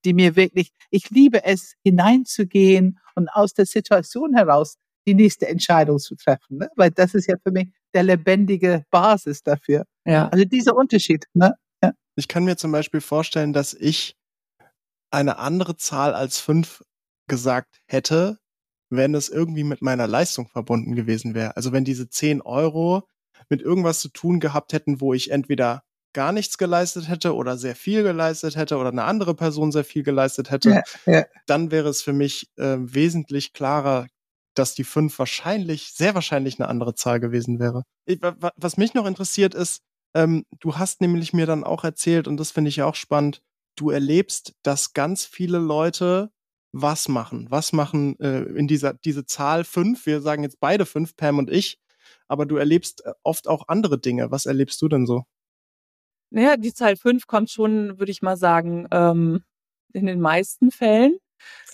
[0.05, 4.77] die mir wirklich, ich liebe es, hineinzugehen und aus der Situation heraus
[5.07, 6.69] die nächste Entscheidung zu treffen, ne?
[6.75, 9.85] weil das ist ja für mich der lebendige Basis dafür.
[10.05, 10.29] Ja.
[10.29, 11.25] Also dieser Unterschied.
[11.33, 11.53] Ne?
[11.81, 11.93] Ja.
[12.15, 14.15] Ich kann mir zum Beispiel vorstellen, dass ich
[15.11, 16.83] eine andere Zahl als fünf
[17.27, 18.37] gesagt hätte,
[18.89, 21.55] wenn es irgendwie mit meiner Leistung verbunden gewesen wäre.
[21.55, 23.07] Also wenn diese zehn Euro
[23.47, 25.83] mit irgendwas zu tun gehabt hätten, wo ich entweder
[26.13, 30.03] gar nichts geleistet hätte oder sehr viel geleistet hätte oder eine andere Person sehr viel
[30.03, 30.69] geleistet hätte,
[31.05, 31.25] ja, ja.
[31.45, 34.07] dann wäre es für mich äh, wesentlich klarer,
[34.55, 37.83] dass die fünf wahrscheinlich, sehr wahrscheinlich eine andere Zahl gewesen wäre.
[38.05, 39.83] Ich, was mich noch interessiert ist,
[40.15, 43.41] ähm, du hast nämlich mir dann auch erzählt, und das finde ich auch spannend,
[43.75, 46.31] du erlebst, dass ganz viele Leute
[46.71, 47.47] was machen.
[47.49, 50.05] Was machen äh, in dieser diese Zahl fünf?
[50.05, 51.79] Wir sagen jetzt beide fünf, Pam und ich,
[52.27, 54.31] aber du erlebst äh, oft auch andere Dinge.
[54.31, 55.23] Was erlebst du denn so?
[56.31, 59.43] Naja, die Zahl 5 kommt schon, würde ich mal sagen, ähm,
[59.93, 61.17] in den meisten Fällen.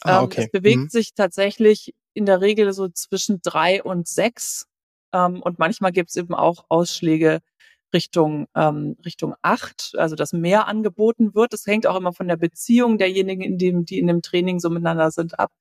[0.02, 0.42] Ah, ähm, okay.
[0.42, 0.90] Ähm, es bewegt mhm.
[0.90, 4.68] sich tatsächlich in der Regel so zwischen drei und sechs.
[5.14, 7.42] Ähm, und manchmal gibt es eben auch Ausschläge
[7.94, 11.54] Richtung, ähm, Richtung acht, also dass mehr angeboten wird.
[11.54, 14.70] Das hängt auch immer von der Beziehung derjenigen, in dem, die in dem Training so
[14.70, 15.52] miteinander sind, ab,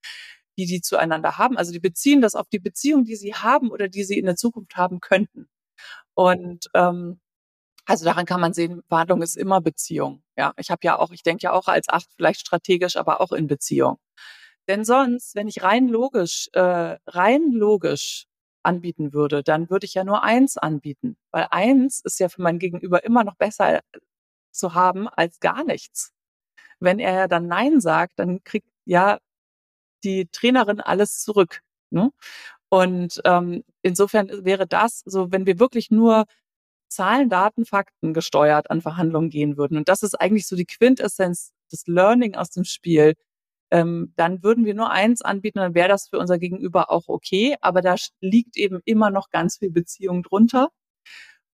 [0.59, 1.57] die die zueinander haben.
[1.57, 4.37] Also die beziehen das auf die Beziehung, die sie haben oder die sie in der
[4.37, 5.49] Zukunft haben könnten.
[6.15, 7.21] Und ähm,
[7.87, 10.23] also daran kann man sehen, Verhandlung ist immer Beziehung.
[10.37, 13.33] Ja, ich habe ja auch, ich denke ja auch als acht vielleicht strategisch, aber auch
[13.33, 13.99] in Beziehung.
[14.69, 18.27] Denn sonst, wenn ich rein logisch, äh, rein logisch
[18.63, 22.59] anbieten würde, dann würde ich ja nur eins anbieten, weil eins ist ja für mein
[22.59, 23.81] Gegenüber immer noch besser
[24.53, 26.13] zu haben als gar nichts.
[26.81, 29.19] Wenn er ja dann Nein sagt, dann kriegt ja
[30.05, 31.61] die Trainerin alles zurück.
[31.91, 32.11] Ne?
[32.69, 36.25] Und ähm, insofern wäre das so, wenn wir wirklich nur
[36.89, 39.77] Zahlen, Daten, Fakten gesteuert an Verhandlungen gehen würden.
[39.77, 43.15] Und das ist eigentlich so die Quintessenz des Learning aus dem Spiel.
[43.71, 47.57] Ähm, dann würden wir nur eins anbieten, dann wäre das für unser Gegenüber auch okay.
[47.61, 50.71] Aber da liegt eben immer noch ganz viel Beziehung drunter.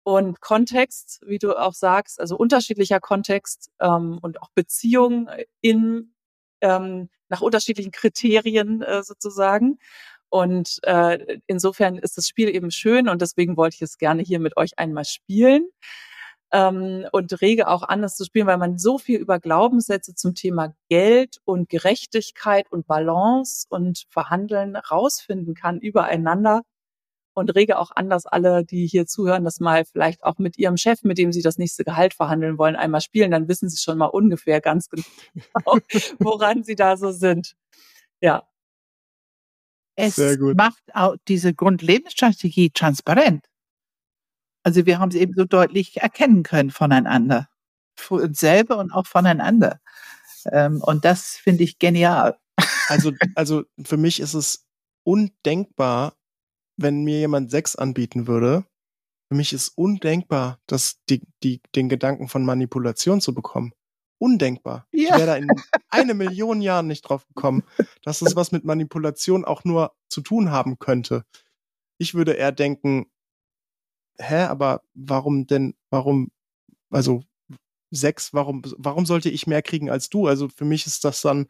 [0.05, 5.29] Und Kontext, wie du auch sagst, also unterschiedlicher Kontext ähm, und auch Beziehung
[5.61, 6.15] in
[6.61, 9.79] ähm, nach unterschiedlichen Kriterien äh, sozusagen.
[10.31, 14.41] Und äh, insofern ist das Spiel eben schön und deswegen wollte ich es gerne hier
[14.41, 15.69] mit euch einmal spielen.
[16.51, 20.35] Ähm, und rege auch an, das zu spielen, weil man so viel über Glaubenssätze zum
[20.35, 26.63] Thema Geld und Gerechtigkeit und Balance und Verhandeln rausfinden kann übereinander.
[27.39, 30.77] Und rege auch an, dass alle, die hier zuhören, das mal vielleicht auch mit ihrem
[30.77, 33.31] Chef, mit dem sie das nächste Gehalt verhandeln wollen, einmal spielen.
[33.31, 35.79] Dann wissen sie schon mal ungefähr ganz genau,
[36.19, 37.55] woran sie da so sind.
[38.21, 38.49] Ja,
[40.01, 40.17] es
[40.55, 43.45] macht auch diese Grundlebensstrategie transparent.
[44.63, 47.49] Also wir haben sie eben so deutlich erkennen können voneinander.
[47.97, 49.81] Für uns selber und auch voneinander.
[50.53, 52.39] Ähm, und das finde ich genial.
[52.87, 54.69] Also, also für mich ist es
[55.03, 56.15] undenkbar,
[56.79, 58.65] wenn mir jemand Sex anbieten würde.
[59.29, 63.73] Für mich ist undenkbar, dass die, die, den Gedanken von Manipulation zu bekommen
[64.19, 64.87] undenkbar.
[64.93, 65.01] Ja.
[65.01, 65.49] Ich wäre da in
[65.89, 67.63] eine Million Jahren nicht drauf gekommen,
[68.03, 71.25] dass es was mit Manipulation auch nur zu tun haben könnte.
[71.99, 73.07] Ich würde eher denken,
[74.19, 76.31] hä, aber warum denn, warum,
[76.91, 77.23] also
[77.91, 80.27] sechs, warum, warum sollte ich mehr kriegen als du?
[80.27, 81.47] Also für mich ist das dann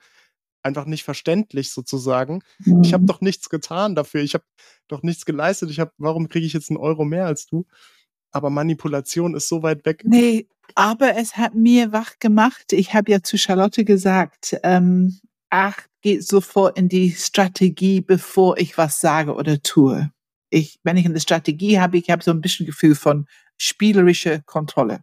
[0.62, 2.42] einfach nicht verständlich sozusagen.
[2.60, 2.82] Mhm.
[2.82, 4.22] Ich habe doch nichts getan dafür.
[4.22, 4.44] Ich habe
[4.88, 5.70] doch nichts geleistet.
[5.70, 7.66] Ich habe, warum kriege ich jetzt einen Euro mehr als du?
[8.30, 10.02] Aber Manipulation ist so weit weg.
[10.04, 12.72] Nee, aber es hat mir wach gemacht.
[12.72, 15.18] Ich habe ja zu Charlotte gesagt, ähm,
[15.50, 20.10] ach, geht sofort in die Strategie, bevor ich was sage oder tue.
[20.50, 25.00] Ich, wenn ich eine Strategie habe, ich habe so ein bisschen Gefühl von spielerischer Kontrolle.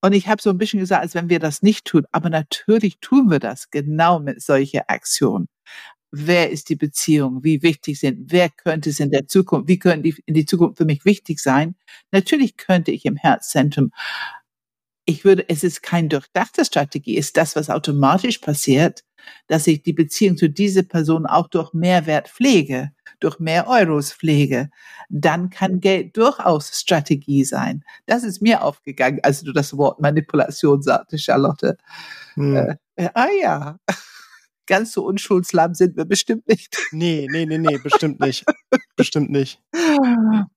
[0.00, 2.04] Und ich habe so ein bisschen gesagt, als wenn wir das nicht tun.
[2.12, 5.48] Aber natürlich tun wir das genau mit solcher Aktion
[6.10, 10.02] wer ist die Beziehung, wie wichtig sind, wer könnte es in der Zukunft, wie können
[10.02, 11.74] die in die Zukunft für mich wichtig sein.
[12.12, 13.92] Natürlich könnte ich im Herzzentrum,
[15.04, 19.04] ich würde, es ist keine durchdachte Strategie, ist das, was automatisch passiert,
[19.46, 22.90] dass ich die Beziehung zu dieser Person auch durch Mehrwert pflege,
[23.20, 24.70] durch mehr Euros pflege,
[25.08, 27.84] dann kann Geld durchaus Strategie sein.
[28.06, 31.76] Das ist mir aufgegangen, als du das Wort Manipulation sagte, Charlotte.
[32.34, 32.56] Hm.
[32.56, 33.78] Äh, äh, ah ja.
[34.66, 36.76] ganz so unschuldslahm sind wir bestimmt nicht.
[36.92, 38.44] Nee, nee, nee, nee, bestimmt nicht.
[38.96, 39.60] bestimmt nicht.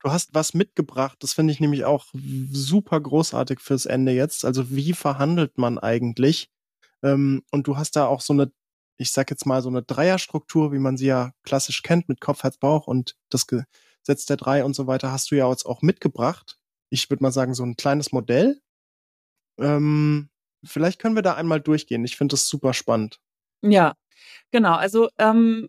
[0.00, 2.06] Du hast was mitgebracht, das finde ich nämlich auch
[2.52, 4.44] super großartig fürs Ende jetzt.
[4.44, 6.50] Also wie verhandelt man eigentlich?
[7.02, 8.52] Ähm, und du hast da auch so eine,
[8.98, 12.42] ich sag jetzt mal so eine Dreierstruktur, wie man sie ja klassisch kennt, mit Kopf,
[12.42, 15.82] Herz, Bauch und das Gesetz der Drei und so weiter, hast du ja jetzt auch
[15.82, 16.58] mitgebracht.
[16.90, 18.60] Ich würde mal sagen, so ein kleines Modell.
[19.58, 20.30] Ähm,
[20.64, 22.04] vielleicht können wir da einmal durchgehen.
[22.04, 23.20] Ich finde das super spannend.
[23.62, 23.94] Ja,
[24.50, 24.74] genau.
[24.74, 25.68] Also ähm,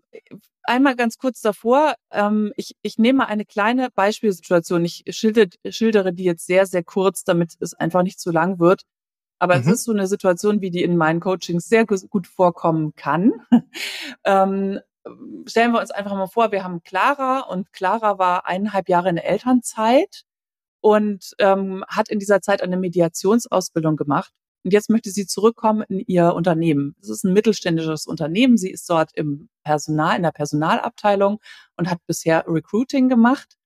[0.63, 1.95] einmal ganz kurz davor.
[2.11, 4.85] Ähm, ich, ich nehme eine kleine Beispielsituation.
[4.85, 8.83] Ich schildere, schildere die jetzt sehr, sehr kurz, damit es einfach nicht zu lang wird.
[9.39, 9.61] Aber mhm.
[9.61, 13.31] es ist so eine Situation, wie die in meinen Coachings sehr gut vorkommen kann.
[14.25, 14.79] ähm,
[15.47, 19.15] stellen wir uns einfach mal vor, wir haben Clara und Clara war eineinhalb Jahre in
[19.15, 20.23] der Elternzeit
[20.81, 24.31] und ähm, hat in dieser Zeit eine Mediationsausbildung gemacht.
[24.63, 26.95] Und jetzt möchte sie zurückkommen in ihr Unternehmen.
[27.01, 28.57] Es ist ein mittelständisches Unternehmen.
[28.57, 31.39] Sie ist dort im Personal, in der Personalabteilung
[31.77, 33.57] und hat bisher Recruiting gemacht.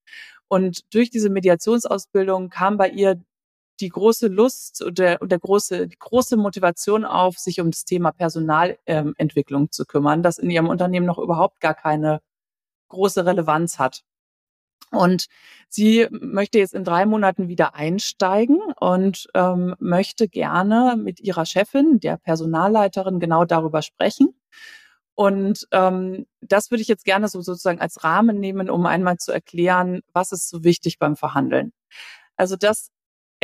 [0.46, 3.20] Und durch diese Mediationsausbildung kam bei ihr
[3.80, 7.84] die große Lust und der, und der große, die große Motivation auf, sich um das
[7.84, 12.20] Thema Personalentwicklung ähm, zu kümmern, das in ihrem Unternehmen noch überhaupt gar keine
[12.88, 14.02] große Relevanz hat.
[14.90, 15.26] Und
[15.68, 21.98] sie möchte jetzt in drei Monaten wieder einsteigen und ähm, möchte gerne mit ihrer Chefin,
[21.98, 24.34] der Personalleiterin, genau darüber sprechen.
[25.14, 29.32] Und ähm, das würde ich jetzt gerne so sozusagen als Rahmen nehmen, um einmal zu
[29.32, 31.72] erklären, was ist so wichtig beim Verhandeln.
[32.36, 32.90] Also das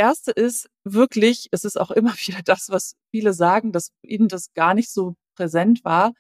[0.00, 4.54] Erste ist wirklich, es ist auch immer wieder das, was viele sagen, dass ihnen das
[4.54, 6.12] gar nicht so präsent war,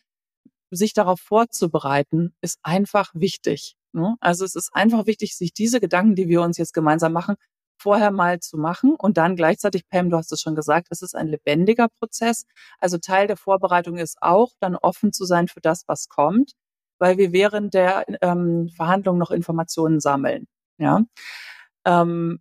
[0.70, 3.76] sich darauf vorzubereiten, ist einfach wichtig.
[3.92, 4.16] Ne?
[4.20, 7.36] Also es ist einfach wichtig, sich diese Gedanken, die wir uns jetzt gemeinsam machen,
[7.80, 11.16] vorher mal zu machen und dann gleichzeitig, Pam, du hast es schon gesagt, es ist
[11.16, 12.44] ein lebendiger Prozess.
[12.78, 16.52] Also Teil der Vorbereitung ist auch, dann offen zu sein für das, was kommt,
[16.98, 20.46] weil wir während der ähm, Verhandlung noch Informationen sammeln.
[20.76, 21.02] Ja.
[21.86, 22.40] Ähm,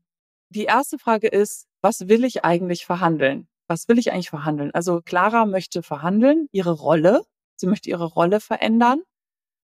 [0.49, 3.47] die erste Frage ist, was will ich eigentlich verhandeln?
[3.67, 4.71] Was will ich eigentlich verhandeln?
[4.73, 7.23] Also Clara möchte verhandeln, ihre Rolle.
[7.55, 9.01] Sie möchte ihre Rolle verändern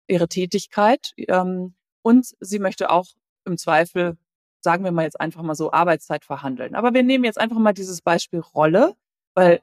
[0.08, 3.06] ihre Tätigkeit ähm, und sie möchte auch
[3.44, 4.16] im Zweifel,
[4.60, 6.74] sagen wir mal jetzt einfach mal so, Arbeitszeit verhandeln.
[6.74, 8.94] Aber wir nehmen jetzt einfach mal dieses Beispiel Rolle,
[9.34, 9.60] weil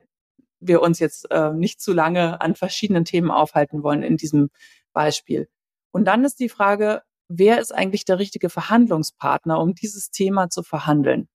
[0.60, 4.50] wir uns jetzt äh, nicht zu lange an verschiedenen Themen aufhalten wollen in diesem
[4.94, 5.50] Beispiel.
[5.92, 7.04] Und dann ist die Frage,
[7.38, 11.28] wer ist eigentlich der richtige Verhandlungspartner, um dieses Thema zu verhandeln?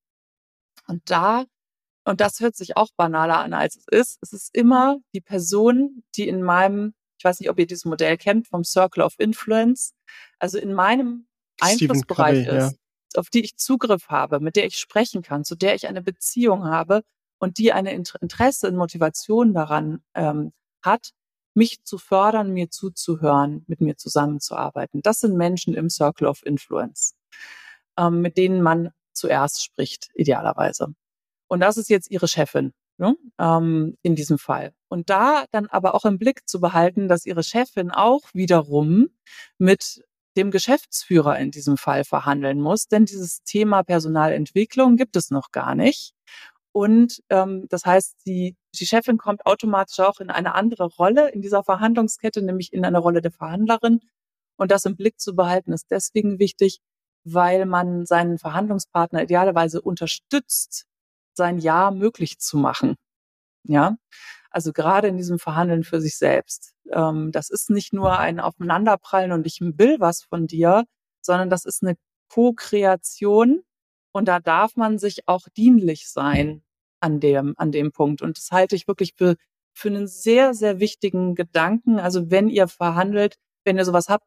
[0.87, 1.45] Und da,
[2.05, 6.03] und das hört sich auch banaler an, als es ist, es ist immer die Person,
[6.17, 9.93] die in meinem ich weiß nicht, ob ihr dieses Modell kennt vom Circle of Influence.
[10.39, 11.27] Also in meinem
[11.61, 13.21] Einflussbereich Covey, ist, ja.
[13.21, 16.65] auf die ich Zugriff habe, mit der ich sprechen kann, zu der ich eine Beziehung
[16.65, 17.03] habe
[17.39, 21.11] und die eine Interesse und Motivation daran ähm, hat,
[21.59, 25.03] mich zu fördern, mir zuzuhören, mit mir zusammenzuarbeiten.
[25.03, 27.15] Das sind Menschen im Circle of Influence,
[27.99, 30.95] ähm, mit denen man zuerst spricht, idealerweise.
[31.49, 34.73] Und das ist jetzt ihre Chefin ne, ähm, in diesem Fall.
[34.89, 39.09] Und da dann aber auch im Blick zu behalten, dass ihre Chefin auch wiederum
[39.59, 40.05] mit
[40.37, 45.75] dem Geschäftsführer in diesem Fall verhandeln muss, denn dieses Thema Personalentwicklung gibt es noch gar
[45.75, 46.15] nicht.
[46.73, 51.43] Und ähm, das heißt, die, die Chefin kommt automatisch auch in eine andere Rolle in
[51.43, 54.01] dieser Verhandlungskette, nämlich in eine Rolle der Verhandlerin.
[54.57, 56.81] Und das im Blick zu behalten, ist deswegen wichtig,
[57.25, 60.87] weil man seinen Verhandlungspartner idealerweise unterstützt,
[61.35, 62.97] sein Ja möglich zu machen.
[63.65, 63.97] Ja,
[64.51, 66.75] also gerade in diesem Verhandeln für sich selbst.
[66.91, 70.85] Ähm, das ist nicht nur ein Aufeinanderprallen und ich will was von dir,
[71.21, 71.97] sondern das ist eine
[72.29, 73.63] Co-Kreation
[74.13, 76.63] und da darf man sich auch dienlich sein
[77.01, 78.23] an dem, an dem Punkt.
[78.23, 79.37] Und das halte ich wirklich für,
[79.73, 81.99] für einen sehr, sehr wichtigen Gedanken.
[81.99, 84.27] Also wenn ihr verhandelt, wenn ihr sowas habt,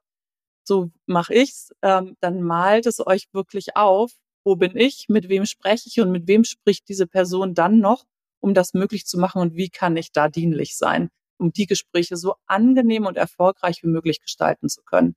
[0.63, 4.11] so mache ich's, ähm, dann malt es euch wirklich auf
[4.43, 8.05] wo bin ich, mit wem spreche ich und mit wem spricht diese Person dann noch,
[8.39, 12.17] um das möglich zu machen und wie kann ich da dienlich sein, um die Gespräche
[12.17, 15.15] so angenehm und erfolgreich wie möglich gestalten zu können.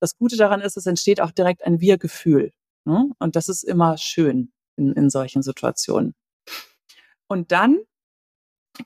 [0.00, 2.52] Das Gute daran ist, es entsteht auch direkt ein Wir-Gefühl.
[2.84, 3.10] Ne?
[3.18, 6.14] Und das ist immer schön in, in solchen Situationen.
[7.26, 7.78] Und dann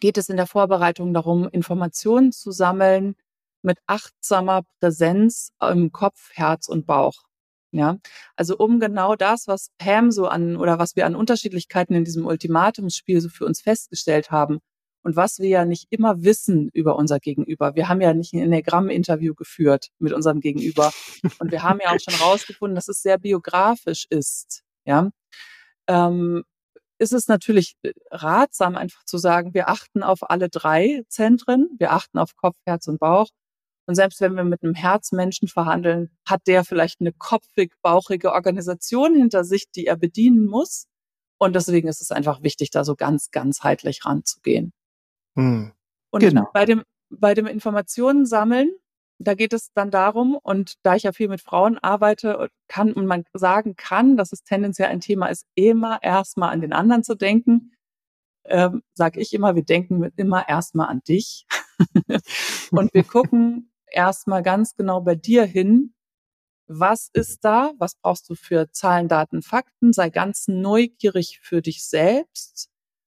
[0.01, 3.17] geht es in der Vorbereitung darum, Informationen zu sammeln
[3.63, 7.25] mit achtsamer Präsenz im Kopf, Herz und Bauch.
[7.71, 7.99] Ja,
[8.35, 12.25] also um genau das, was Pam so an oder was wir an Unterschiedlichkeiten in diesem
[12.25, 14.61] Ultimatumsspiel so für uns festgestellt haben
[15.09, 17.75] und was wir ja nicht immer wissen über unser Gegenüber.
[17.75, 20.93] Wir haben ja nicht ein Enneagramm-Interview geführt mit unserem Gegenüber
[21.39, 24.65] und wir haben ja auch schon rausgefunden, dass es sehr biografisch ist.
[24.85, 25.09] Ja,
[25.87, 26.45] ähm,
[26.99, 31.93] ist es natürlich äh, ratsam, einfach zu sagen, wir achten auf alle drei Zentren, wir
[31.93, 33.29] achten auf Kopf, Herz und Bauch.
[33.87, 39.15] Und selbst wenn wir mit einem Herzmenschen verhandeln, hat der vielleicht eine kopfig, bauchige Organisation
[39.15, 40.85] hinter sich, die er bedienen muss.
[41.39, 44.75] Und deswegen ist es einfach wichtig, da so ganz ganzheitlich ranzugehen.
[45.39, 45.73] Hm.
[46.11, 46.49] Und genau.
[46.53, 48.71] bei dem, bei dem Informationen sammeln,
[49.19, 53.07] da geht es dann darum, und da ich ja viel mit Frauen arbeite, kann und
[53.07, 57.15] man sagen kann, dass es tendenziell ein Thema ist, immer erstmal an den anderen zu
[57.15, 57.73] denken,
[58.45, 61.47] ähm, sage ich immer, wir denken immer erstmal an dich.
[62.71, 65.95] und wir gucken erstmal ganz genau bei dir hin,
[66.67, 71.85] was ist da, was brauchst du für Zahlen, Daten, Fakten, sei ganz neugierig für dich
[71.85, 72.71] selbst.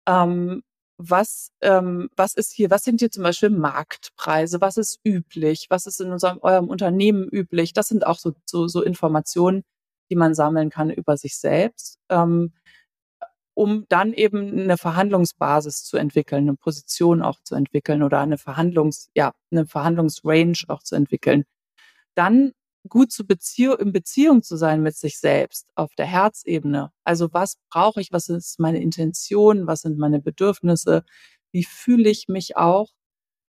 [0.07, 0.63] Ähm,
[0.97, 5.87] was, ähm, was ist hier, was sind hier zum Beispiel Marktpreise, was ist üblich, was
[5.87, 7.73] ist in unserem, eurem Unternehmen üblich?
[7.73, 9.65] Das sind auch so, so, so Informationen,
[10.11, 12.53] die man sammeln kann über sich selbst, ähm,
[13.55, 19.11] um dann eben eine Verhandlungsbasis zu entwickeln, eine Position auch zu entwickeln oder eine Verhandlungs,
[19.15, 21.45] ja, eine Verhandlungsrange auch zu entwickeln.
[22.15, 22.53] Dann
[22.89, 26.91] gut zu Beziehung, in Beziehung zu sein mit sich selbst auf der Herzebene.
[27.05, 28.13] Also was brauche ich?
[28.13, 29.67] Was ist meine Intention?
[29.67, 31.05] Was sind meine Bedürfnisse?
[31.53, 32.91] Wie fühle ich mich auch?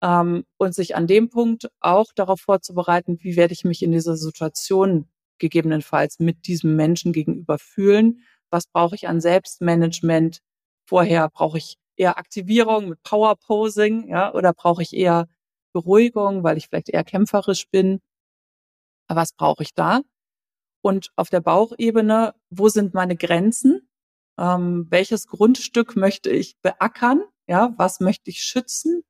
[0.03, 4.17] Ähm, und sich an dem Punkt auch darauf vorzubereiten, wie werde ich mich in dieser
[4.17, 5.09] Situation
[5.39, 8.21] gegebenenfalls mit diesem Menschen gegenüber fühlen?
[8.51, 10.41] Was brauche ich an Selbstmanagement?
[10.87, 15.29] Vorher brauche ich eher Aktivierung mit Powerposing, ja, oder brauche ich eher
[15.73, 18.01] Beruhigung, weil ich vielleicht eher kämpferisch bin?
[19.09, 20.01] Was brauche ich da?
[20.83, 23.89] Und auf der Bauchebene, wo sind meine Grenzen?
[24.39, 27.23] Ähm, welches Grundstück möchte ich beackern?
[27.49, 29.03] Ja, was möchte ich schützen?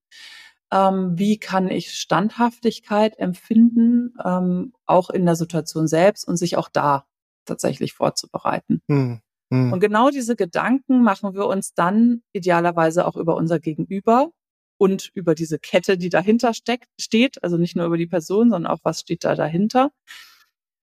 [0.72, 6.68] Ähm, wie kann ich Standhaftigkeit empfinden, ähm, auch in der Situation selbst und sich auch
[6.68, 7.06] da
[7.44, 8.82] tatsächlich vorzubereiten?
[8.88, 9.20] Hm,
[9.52, 9.72] hm.
[9.72, 14.30] Und genau diese Gedanken machen wir uns dann idealerweise auch über unser Gegenüber
[14.78, 17.42] und über diese Kette, die dahinter steckt, steht.
[17.42, 19.90] Also nicht nur über die Person, sondern auch, was steht da dahinter.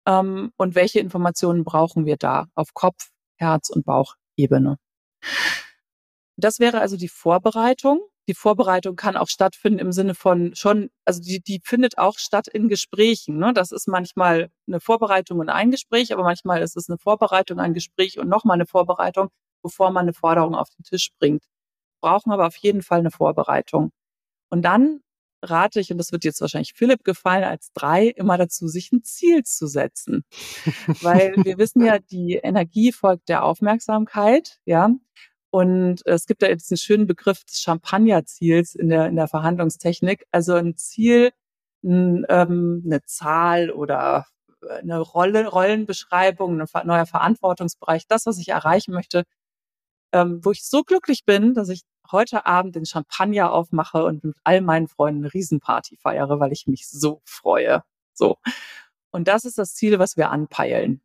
[0.05, 4.77] Ähm, und welche Informationen brauchen wir da auf Kopf, Herz und Bauchebene.
[6.37, 8.01] Das wäre also die Vorbereitung.
[8.29, 12.47] Die Vorbereitung kann auch stattfinden im Sinne von schon, also die, die findet auch statt
[12.47, 13.37] in Gesprächen.
[13.37, 13.53] Ne?
[13.53, 17.73] Das ist manchmal eine Vorbereitung und ein Gespräch, aber manchmal ist es eine Vorbereitung, ein
[17.73, 19.29] Gespräch und nochmal eine Vorbereitung,
[19.63, 21.43] bevor man eine Forderung auf den Tisch bringt
[22.01, 23.91] brauchen aber auf jeden Fall eine Vorbereitung.
[24.49, 25.01] Und dann
[25.43, 29.03] rate ich, und das wird jetzt wahrscheinlich Philipp gefallen, als drei immer dazu, sich ein
[29.03, 30.23] Ziel zu setzen.
[31.01, 34.89] Weil wir wissen ja, die Energie folgt der Aufmerksamkeit, ja.
[35.49, 40.25] Und es gibt da jetzt einen schönen Begriff des Champagnerziels in der, in der Verhandlungstechnik.
[40.31, 41.31] Also ein Ziel,
[41.83, 44.27] ein, ähm, eine Zahl oder
[44.69, 49.23] eine Rolle, Rollenbeschreibung, ein neuer Verantwortungsbereich, das, was ich erreichen möchte,
[50.11, 51.81] ähm, wo ich so glücklich bin, dass ich
[52.11, 56.67] heute Abend den Champagner aufmache und mit all meinen Freunden eine Riesenparty feiere, weil ich
[56.67, 57.83] mich so freue.
[58.13, 58.37] So.
[59.11, 61.01] Und das ist das Ziel, was wir anpeilen.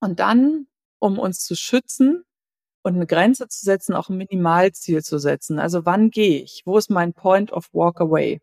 [0.00, 0.66] Und dann,
[0.98, 2.24] um uns zu schützen
[2.82, 5.58] und eine Grenze zu setzen, auch ein Minimalziel zu setzen.
[5.58, 6.62] Also wann gehe ich?
[6.64, 8.40] Wo ist mein Point of Walk Away?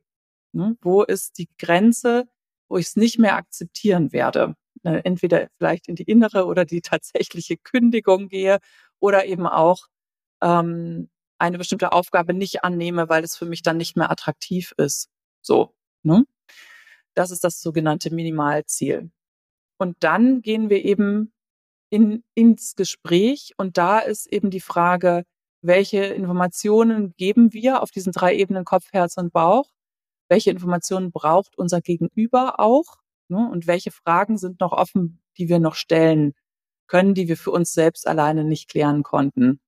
[0.54, 0.78] Ne?
[0.82, 2.28] Wo ist die Grenze,
[2.70, 4.56] wo ich es nicht mehr akzeptieren werde?
[4.84, 5.04] Ne?
[5.04, 8.60] Entweder vielleicht in die innere oder die tatsächliche Kündigung gehe
[9.00, 9.88] oder eben auch
[10.42, 15.10] ähm, eine bestimmte Aufgabe nicht annehme, weil es für mich dann nicht mehr attraktiv ist.
[15.42, 15.74] So,
[16.04, 16.26] ne?
[17.14, 19.12] Das ist das sogenannte Minimalziel.
[19.78, 21.34] Und dann gehen wir eben
[21.90, 25.24] in, ins Gespräch und da ist eben die Frage,
[25.62, 29.70] welche Informationen geben wir auf diesen drei Ebenen Kopf, Herz und Bauch?
[30.30, 32.98] Welche Informationen braucht unser Gegenüber auch?
[33.30, 33.50] Ne?
[33.50, 36.34] Und welche Fragen sind noch offen, die wir noch stellen
[36.90, 39.62] können, die wir für uns selbst alleine nicht klären konnten.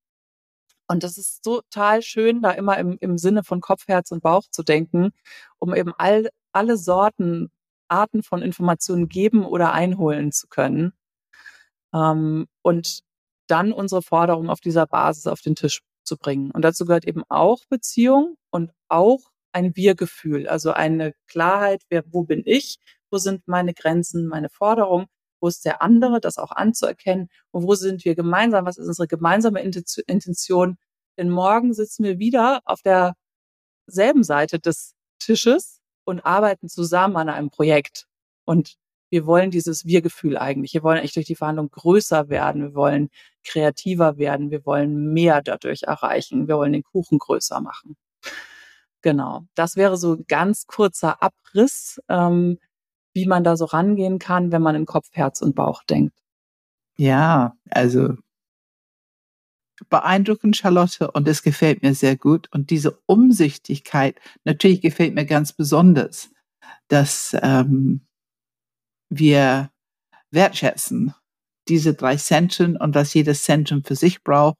[0.87, 4.43] Und das ist total schön, da immer im, im Sinne von Kopf, Herz und Bauch
[4.51, 5.13] zu denken,
[5.57, 7.49] um eben all, alle Sorten,
[7.87, 10.93] Arten von Informationen geben oder einholen zu können.
[11.93, 13.03] Ähm, und
[13.47, 16.51] dann unsere Forderung auf dieser Basis auf den Tisch zu bringen.
[16.51, 19.19] Und dazu gehört eben auch Beziehung und auch
[19.53, 22.79] ein Wir-Gefühl, also eine Klarheit, wer, wo bin ich,
[23.11, 25.07] wo sind meine Grenzen, meine Forderungen
[25.41, 29.07] wo ist der andere, das auch anzuerkennen und wo sind wir gemeinsam, was ist unsere
[29.07, 30.77] gemeinsame Intention.
[31.17, 37.49] Denn morgen sitzen wir wieder auf derselben Seite des Tisches und arbeiten zusammen an einem
[37.49, 38.07] Projekt.
[38.45, 38.77] Und
[39.09, 40.73] wir wollen dieses Wir-Gefühl eigentlich.
[40.73, 42.61] Wir wollen echt durch die Verhandlung größer werden.
[42.61, 43.09] Wir wollen
[43.43, 44.51] kreativer werden.
[44.51, 46.47] Wir wollen mehr dadurch erreichen.
[46.47, 47.97] Wir wollen den Kuchen größer machen.
[49.01, 49.45] Genau.
[49.55, 51.99] Das wäre so ein ganz kurzer Abriss.
[52.07, 52.57] Ähm,
[53.13, 56.17] wie man da so rangehen kann, wenn man in Kopf, Herz und Bauch denkt.
[56.97, 58.15] Ja, also
[59.89, 62.47] beeindruckend, Charlotte, und es gefällt mir sehr gut.
[62.51, 66.29] Und diese Umsichtigkeit, natürlich gefällt mir ganz besonders,
[66.87, 68.01] dass ähm,
[69.09, 69.71] wir
[70.29, 71.13] wertschätzen
[71.67, 74.57] diese drei Zentren und was jedes Zentrum für sich braucht,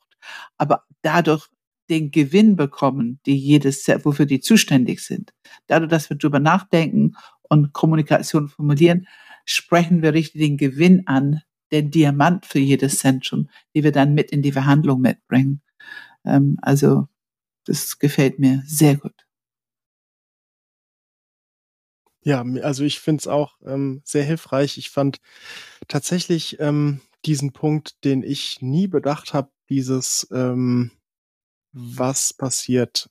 [0.58, 1.48] aber dadurch
[1.90, 5.34] den Gewinn bekommen, die jedes, wofür die zuständig sind.
[5.68, 7.16] Dadurch, dass wir drüber nachdenken
[7.52, 9.08] und Kommunikation formulieren,
[9.44, 11.42] sprechen wir richtig den Gewinn an,
[11.74, 15.62] den Diamant für jedes Zentrum, die wir dann mit in die Verhandlung mitbringen.
[16.24, 17.10] Ähm, also
[17.66, 19.26] das gefällt mir sehr gut.
[22.24, 24.78] Ja, also ich finde es auch ähm, sehr hilfreich.
[24.78, 25.20] Ich fand
[25.90, 30.92] tatsächlich ähm, diesen Punkt, den ich nie bedacht habe, dieses, ähm,
[31.74, 33.10] was passiert,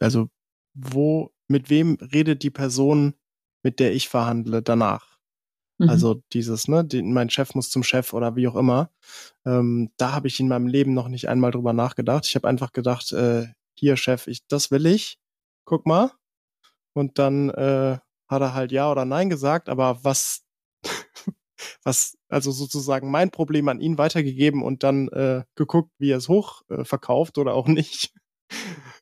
[0.00, 0.28] also
[0.74, 3.14] wo, mit wem redet die Person,
[3.62, 5.18] mit der ich verhandle, danach?
[5.78, 5.88] Mhm.
[5.88, 8.90] Also dieses, ne, den, mein Chef muss zum Chef oder wie auch immer.
[9.44, 12.26] Ähm, da habe ich in meinem Leben noch nicht einmal drüber nachgedacht.
[12.26, 15.18] Ich habe einfach gedacht, äh, hier Chef, ich, das will ich.
[15.64, 16.12] Guck mal.
[16.94, 17.98] Und dann äh,
[18.28, 20.44] hat er halt ja oder nein gesagt, aber was,
[21.84, 26.28] was, also sozusagen mein Problem an ihn weitergegeben und dann äh, geguckt, wie er es
[26.28, 28.14] hoch äh, verkauft oder auch nicht.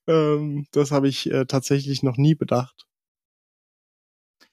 [0.06, 2.86] ähm, das habe ich äh, tatsächlich noch nie bedacht.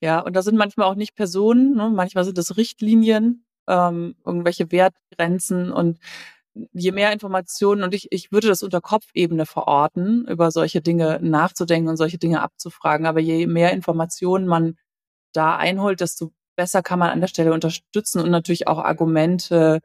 [0.01, 1.89] Ja, und da sind manchmal auch nicht Personen, ne?
[1.89, 5.99] manchmal sind es Richtlinien, ähm, irgendwelche Wertgrenzen und
[6.73, 11.89] je mehr Informationen und ich, ich würde das unter Kopfebene verorten, über solche Dinge nachzudenken
[11.89, 13.05] und solche Dinge abzufragen.
[13.05, 14.77] Aber je mehr Informationen man
[15.33, 19.81] da einholt, desto besser kann man an der Stelle unterstützen und natürlich auch Argumente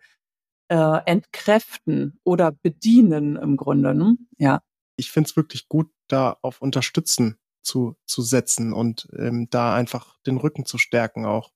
[0.69, 3.95] äh, entkräften oder bedienen im Grunde.
[3.95, 4.17] Ne?
[4.39, 4.63] Ja.
[4.97, 10.19] Ich finde es wirklich gut, da auf Unterstützen zu, zu setzen und ähm, da einfach
[10.27, 11.51] den Rücken zu stärken auch.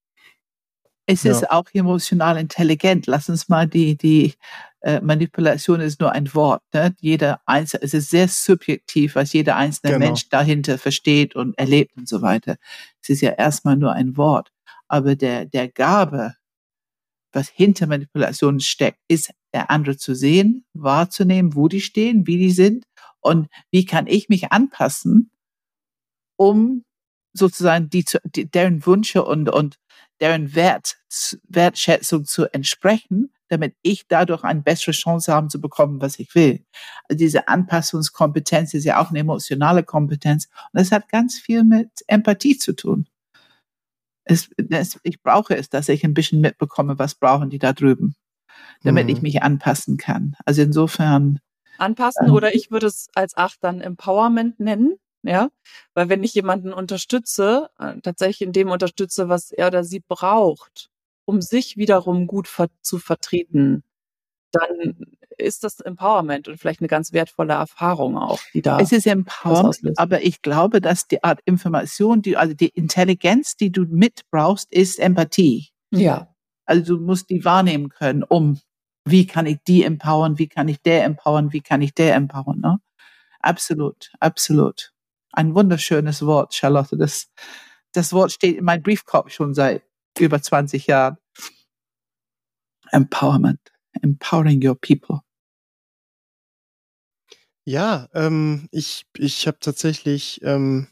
[1.07, 1.32] Es ja.
[1.32, 3.07] ist auch emotional intelligent.
[3.07, 4.34] Lass uns mal die, die
[4.80, 6.62] äh, Manipulation ist nur ein Wort.
[6.74, 6.96] Ne?
[7.00, 10.07] Jeder einzelne, es ist sehr subjektiv, was jeder einzelne genau.
[10.07, 12.57] Mensch dahinter versteht und erlebt und so weiter.
[13.02, 14.50] Es ist ja erstmal nur ein Wort.
[14.88, 16.34] Aber der, der Gabe,
[17.32, 22.50] was hinter Manipulation steckt, ist der andere zu sehen, wahrzunehmen, wo die stehen, wie die
[22.50, 22.84] sind
[23.20, 25.30] und wie kann ich mich anpassen,
[26.37, 26.84] um
[27.32, 29.76] sozusagen die, die deren Wünsche und, und
[30.20, 30.97] deren Wert,
[31.49, 36.64] Wertschätzung zu entsprechen, damit ich dadurch eine bessere Chance habe zu bekommen, was ich will.
[37.09, 41.91] Also diese Anpassungskompetenz ist ja auch eine emotionale Kompetenz und es hat ganz viel mit
[42.07, 43.07] Empathie zu tun.
[44.24, 48.16] Es, es, ich brauche es, dass ich ein bisschen mitbekomme, was brauchen die da drüben,
[48.82, 49.11] damit mhm.
[49.11, 50.34] ich mich anpassen kann.
[50.45, 51.39] Also insofern.
[51.78, 55.50] Anpassen ähm, oder ich würde es als acht dann Empowerment nennen ja,
[55.94, 60.90] weil wenn ich jemanden unterstütze, äh, tatsächlich in dem unterstütze, was er oder sie braucht,
[61.24, 63.82] um sich wiederum gut ver zu vertreten,
[64.52, 64.96] dann
[65.38, 68.78] ist das Empowerment und vielleicht eine ganz wertvolle Erfahrung auch, die da.
[68.78, 73.70] Es ist Empowerment, aber ich glaube, dass die Art Information, die, also die Intelligenz, die
[73.70, 75.68] du mitbrauchst, ist Empathie.
[75.90, 76.34] Ja.
[76.64, 78.60] Also du musst die wahrnehmen können, um
[79.04, 82.58] wie kann ich die empowern, wie kann ich der empowern, wie kann ich der empowern,
[82.58, 82.80] ne?
[83.40, 84.92] Absolut, absolut
[85.37, 86.97] ein wunderschönes Wort, Charlotte.
[86.97, 87.30] Das,
[87.93, 89.84] das Wort steht in meinem Briefkorb schon seit
[90.18, 91.18] über 20 Jahren.
[92.91, 93.61] Empowerment.
[94.03, 95.20] Empowering your people.
[97.64, 100.89] Ja, ähm, ich, ich habe tatsächlich ähm,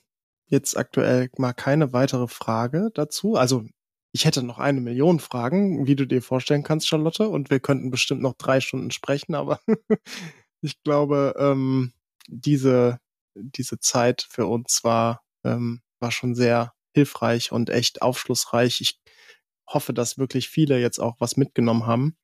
[0.46, 3.36] jetzt aktuell mal keine weitere Frage dazu.
[3.36, 3.64] Also
[4.12, 7.90] ich hätte noch eine Million Fragen, wie du dir vorstellen kannst, Charlotte, und wir könnten
[7.90, 9.60] bestimmt noch drei Stunden sprechen, aber
[10.62, 11.92] ich glaube, ähm,
[12.28, 12.98] diese,
[13.34, 18.80] diese Zeit für uns war, ähm, war schon sehr hilfreich und echt aufschlussreich.
[18.80, 19.00] Ich
[19.68, 22.16] hoffe, dass wirklich viele jetzt auch was mitgenommen haben.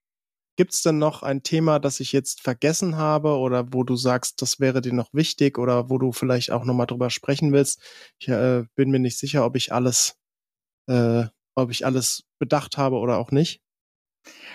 [0.57, 4.43] Gibt es denn noch ein Thema, das ich jetzt vergessen habe oder wo du sagst,
[4.43, 7.83] das wäre dir noch wichtig oder wo du vielleicht auch nochmal drüber sprechen willst?
[8.19, 10.17] Ich äh, bin mir nicht sicher, ob ich alles,
[10.89, 13.61] äh, ob ich alles bedacht habe oder auch nicht.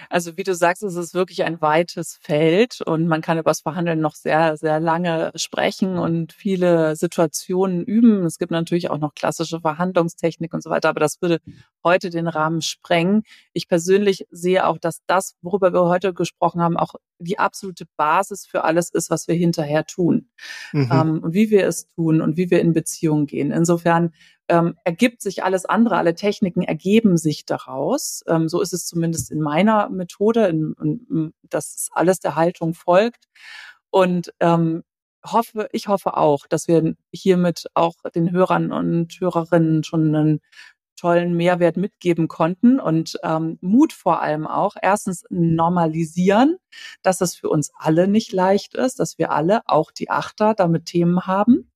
[0.09, 3.61] Also wie du sagst, es ist wirklich ein weites Feld und man kann über das
[3.61, 8.26] Verhandeln noch sehr, sehr lange sprechen und viele Situationen üben.
[8.26, 11.39] Es gibt natürlich auch noch klassische Verhandlungstechnik und so weiter, aber das würde
[11.84, 13.24] heute den Rahmen sprengen.
[13.53, 18.45] Ich persönlich sehe auch, dass das, worüber wir heute gesprochen haben, auch die absolute Basis
[18.45, 20.30] für alles ist, was wir hinterher tun
[20.74, 20.89] mhm.
[20.91, 23.51] ähm, und wie wir es tun und wie wir in Beziehungen gehen.
[23.51, 24.13] Insofern
[24.47, 28.24] ähm, ergibt sich alles andere, alle Techniken ergeben sich daraus.
[28.28, 33.26] Ähm, so ist es zumindest in meiner Methode, in, in, dass alles der Haltung folgt.
[33.89, 34.84] Und ähm,
[35.26, 40.41] hoffe, ich hoffe auch, dass wir hiermit auch den Hörern und Hörerinnen schon einen
[41.05, 44.75] tollen Mehrwert mitgeben konnten und ähm, Mut vor allem auch.
[44.81, 46.57] Erstens normalisieren,
[47.03, 50.85] dass es für uns alle nicht leicht ist, dass wir alle, auch die Achter, damit
[50.85, 51.71] Themen haben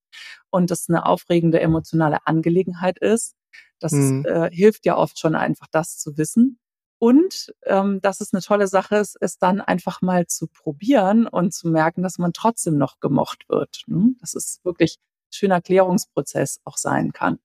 [0.49, 3.35] und das eine aufregende emotionale Angelegenheit ist.
[3.79, 4.25] Das mhm.
[4.25, 6.57] äh, hilft ja oft schon einfach, das zu wissen.
[6.97, 11.53] Und ähm, dass es eine tolle Sache ist, es dann einfach mal zu probieren und
[11.53, 13.83] zu merken, dass man trotzdem noch gemocht wird.
[13.85, 14.15] Ne?
[14.21, 17.37] Dass es wirklich ein schöner Klärungsprozess auch sein kann.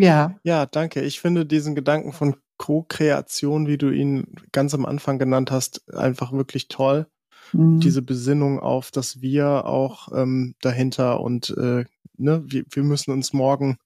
[0.00, 0.36] Ja.
[0.42, 1.02] Ja, danke.
[1.02, 6.32] Ich finde diesen Gedanken von Co-Kreation, wie du ihn ganz am Anfang genannt hast, einfach
[6.32, 7.06] wirklich toll.
[7.52, 7.80] Mhm.
[7.80, 11.84] Diese Besinnung auf das Wir auch ähm, dahinter und äh,
[12.16, 13.78] ne, wir, wir müssen uns morgen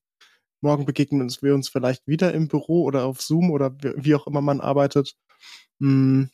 [0.61, 4.25] morgen begegnen uns wir uns vielleicht wieder im Büro oder auf Zoom oder wie auch
[4.25, 5.15] immer man arbeitet.
[5.79, 6.31] Hm,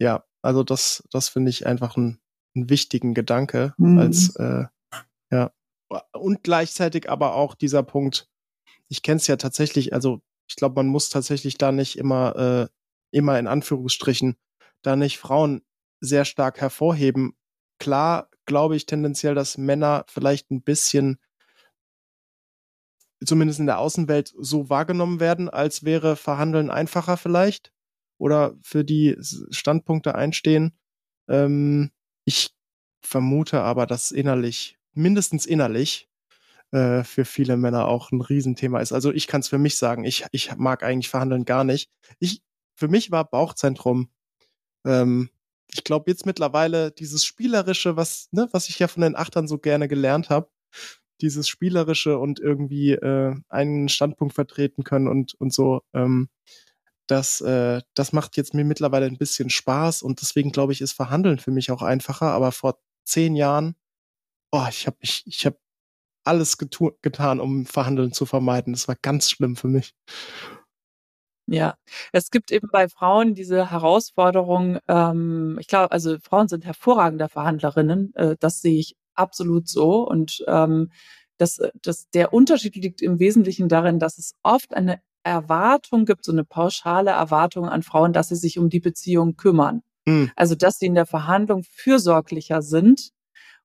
[0.00, 2.18] ja, also das, das finde ich einfach einen,
[2.56, 3.98] einen wichtigen Gedanke mhm.
[3.98, 4.64] als äh,
[5.30, 5.52] ja
[6.12, 8.28] und gleichzeitig aber auch dieser Punkt.
[8.92, 12.68] Ich kenne es ja tatsächlich, also ich glaube, man muss tatsächlich da nicht immer äh,
[13.10, 14.36] immer in Anführungsstrichen
[14.82, 15.62] da nicht Frauen
[16.00, 17.34] sehr stark hervorheben.
[17.78, 21.18] Klar glaube ich tendenziell, dass Männer vielleicht ein bisschen
[23.24, 27.72] zumindest in der Außenwelt so wahrgenommen werden, als wäre Verhandeln einfacher vielleicht
[28.18, 29.16] oder für die
[29.48, 30.76] Standpunkte einstehen.
[31.30, 31.92] Ähm,
[32.26, 32.54] ich
[33.00, 36.10] vermute aber, dass innerlich, mindestens innerlich,
[36.72, 38.92] äh, für viele Männer auch ein Riesenthema ist.
[38.92, 41.90] Also ich kann es für mich sagen, ich, ich mag eigentlich Verhandeln gar nicht.
[42.18, 42.42] Ich,
[42.74, 44.10] für mich war Bauchzentrum,
[44.84, 45.30] ähm,
[45.74, 49.58] ich glaube jetzt mittlerweile dieses Spielerische, was, ne, was ich ja von den Achtern so
[49.58, 50.50] gerne gelernt habe,
[51.20, 55.82] dieses Spielerische und irgendwie äh, einen Standpunkt vertreten können und, und so.
[55.94, 56.28] Ähm,
[57.06, 60.92] das, äh, das macht jetzt mir mittlerweile ein bisschen Spaß und deswegen glaube ich, ist
[60.92, 62.32] Verhandeln für mich auch einfacher.
[62.32, 63.76] Aber vor zehn Jahren,
[64.52, 65.56] oh, ich habe ich, ich hab
[66.24, 68.72] alles getan, um Verhandeln zu vermeiden.
[68.72, 69.94] Das war ganz schlimm für mich.
[71.46, 71.74] Ja,
[72.12, 78.14] es gibt eben bei Frauen diese Herausforderung, ähm, ich glaube, also Frauen sind hervorragende Verhandlerinnen,
[78.14, 80.06] äh, das sehe ich absolut so.
[80.08, 80.90] Und ähm,
[81.38, 86.32] das, das, der Unterschied liegt im Wesentlichen darin, dass es oft eine Erwartung gibt, so
[86.32, 89.82] eine pauschale Erwartung an Frauen, dass sie sich um die Beziehung kümmern.
[90.06, 90.30] Mhm.
[90.36, 93.10] Also, dass sie in der Verhandlung fürsorglicher sind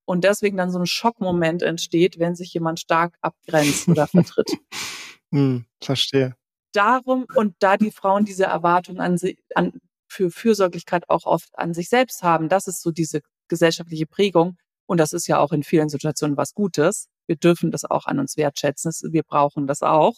[0.07, 4.51] und deswegen dann so ein Schockmoment entsteht, wenn sich jemand stark abgrenzt oder vertritt.
[5.31, 6.35] Mhm, verstehe.
[6.73, 9.73] Darum und da die Frauen diese Erwartung an, sie, an
[10.07, 14.99] für Fürsorglichkeit auch oft an sich selbst haben, das ist so diese gesellschaftliche Prägung, und
[14.99, 17.09] das ist ja auch in vielen Situationen was Gutes.
[17.27, 18.91] Wir dürfen das auch an uns wertschätzen.
[19.11, 20.15] Wir brauchen das auch.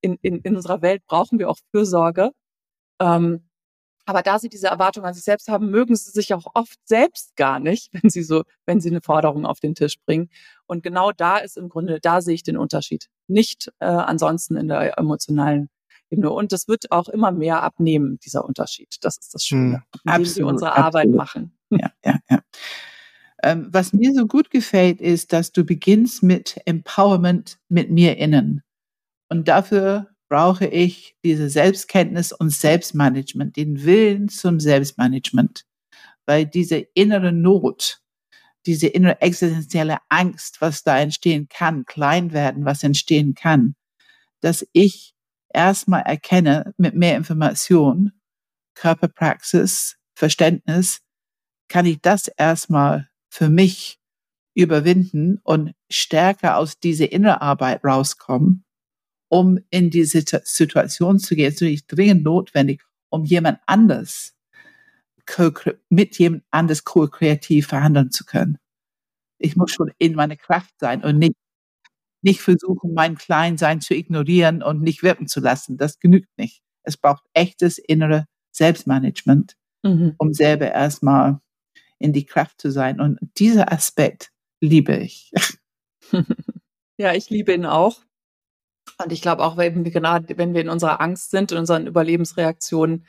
[0.00, 2.30] In, in, in unserer Welt brauchen wir auch Fürsorge.
[3.00, 3.47] Ähm,
[4.08, 7.36] aber da sie diese Erwartung an sich selbst haben, mögen sie sich auch oft selbst
[7.36, 10.30] gar nicht, wenn sie so, wenn sie eine Forderung auf den Tisch bringen.
[10.66, 13.08] Und genau da ist im Grunde, da sehe ich den Unterschied.
[13.26, 15.68] Nicht äh, ansonsten in der emotionalen
[16.10, 16.30] Ebene.
[16.30, 18.96] Und das wird auch immer mehr abnehmen, dieser Unterschied.
[19.02, 20.86] Das ist das Schöne, hm, indem wir unsere absolut.
[20.86, 21.58] Arbeit machen.
[21.70, 22.40] Ja, ja, ja.
[23.42, 28.62] Ähm, was mir so gut gefällt, ist, dass du beginnst mit Empowerment mit mir innen.
[29.28, 35.64] Und dafür brauche ich diese Selbstkenntnis und Selbstmanagement, den Willen zum Selbstmanagement.
[36.26, 38.00] Weil diese innere Not,
[38.66, 43.74] diese innere existenzielle Angst, was da entstehen kann, klein werden, was entstehen kann,
[44.40, 45.14] dass ich
[45.52, 48.12] erstmal erkenne mit mehr Information,
[48.74, 51.00] Körperpraxis, Verständnis,
[51.68, 53.98] kann ich das erstmal für mich
[54.54, 58.64] überwinden und stärker aus dieser Innerarbeit rauskommen,
[59.28, 61.48] um in diese Situation zu gehen.
[61.48, 64.34] Es ist natürlich dringend notwendig, um jemand anders
[65.88, 68.58] mit jemand anders co-kreativ verhandeln zu können.
[69.38, 71.36] Ich muss schon in meiner Kraft sein und nicht,
[72.22, 75.76] nicht versuchen, mein Kleinsein zu ignorieren und nicht wirken zu lassen.
[75.76, 76.62] Das genügt nicht.
[76.82, 80.14] Es braucht echtes innere Selbstmanagement, mhm.
[80.18, 81.40] um selber erstmal
[81.98, 83.00] in die Kraft zu sein.
[83.00, 84.30] Und dieser Aspekt
[84.60, 85.30] liebe ich.
[86.96, 88.02] ja, ich liebe ihn auch.
[89.02, 91.86] Und ich glaube auch, wenn wir, gerade, wenn wir in unserer Angst sind, in unseren
[91.86, 93.06] Überlebensreaktionen,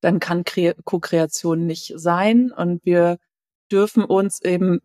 [0.00, 0.44] dann kann
[0.84, 2.50] Co-Kreation nicht sein.
[2.50, 3.18] Und wir
[3.70, 4.80] dürfen uns eben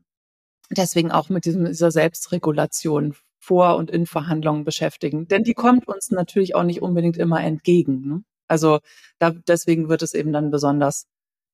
[0.70, 5.28] deswegen auch mit diesem, dieser Selbstregulation vor und in Verhandlungen beschäftigen.
[5.28, 8.08] Denn die kommt uns natürlich auch nicht unbedingt immer entgegen.
[8.08, 8.24] Ne?
[8.48, 8.80] Also
[9.20, 11.06] da, deswegen wird es eben dann besonders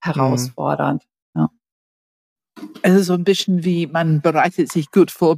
[0.03, 0.11] mhm.
[0.11, 1.03] herausfordernd.
[2.81, 5.37] Es ist so ein bisschen wie, man bereitet sich gut vor,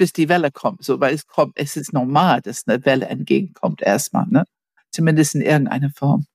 [0.00, 0.82] bis die Welle kommt.
[0.82, 4.44] So, weil es kommt, es ist normal, dass eine Welle entgegenkommt erstmal, ne?
[4.90, 6.26] Zumindest in irgendeiner Form.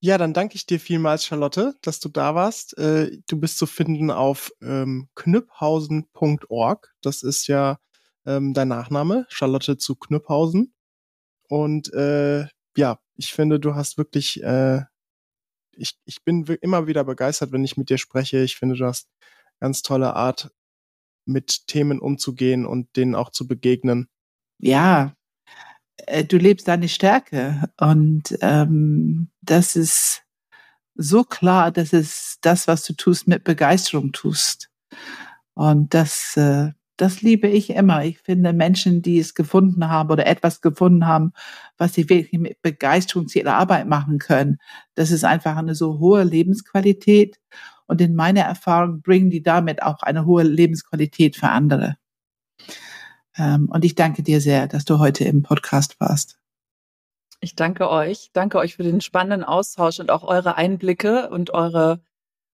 [0.00, 2.78] Ja, dann danke ich dir vielmals, Charlotte, dass du da warst.
[2.78, 6.94] Äh, du bist zu finden auf ähm, knüpphausen.org.
[7.02, 7.78] Das ist ja
[8.24, 10.72] ähm, dein Nachname, Charlotte zu Knüpphausen.
[11.50, 14.80] Und äh, ja, ich finde, du hast wirklich, äh,
[15.72, 18.38] ich, ich bin immer wieder begeistert, wenn ich mit dir spreche.
[18.38, 19.10] Ich finde, du hast
[19.60, 20.50] ganz tolle Art,
[21.28, 24.08] mit Themen umzugehen und denen auch zu begegnen.
[24.58, 25.14] Ja,
[26.06, 30.22] äh, du lebst deine Stärke und ähm, das ist
[30.94, 34.68] so klar, dass es das, was du tust, mit Begeisterung tust.
[35.54, 38.04] Und das, äh, das liebe ich immer.
[38.04, 41.32] Ich finde Menschen, die es gefunden haben oder etwas gefunden haben,
[41.76, 44.58] was sie wirklich mit Begeisterung zu ihrer Arbeit machen können,
[44.94, 47.38] das ist einfach eine so hohe Lebensqualität.
[47.88, 51.96] Und in meiner Erfahrung bringen die damit auch eine hohe Lebensqualität für andere.
[53.36, 56.38] Ähm, und ich danke dir sehr, dass du heute im Podcast warst.
[57.40, 58.30] Ich danke euch.
[58.32, 62.00] Danke euch für den spannenden Austausch und auch eure Einblicke und eure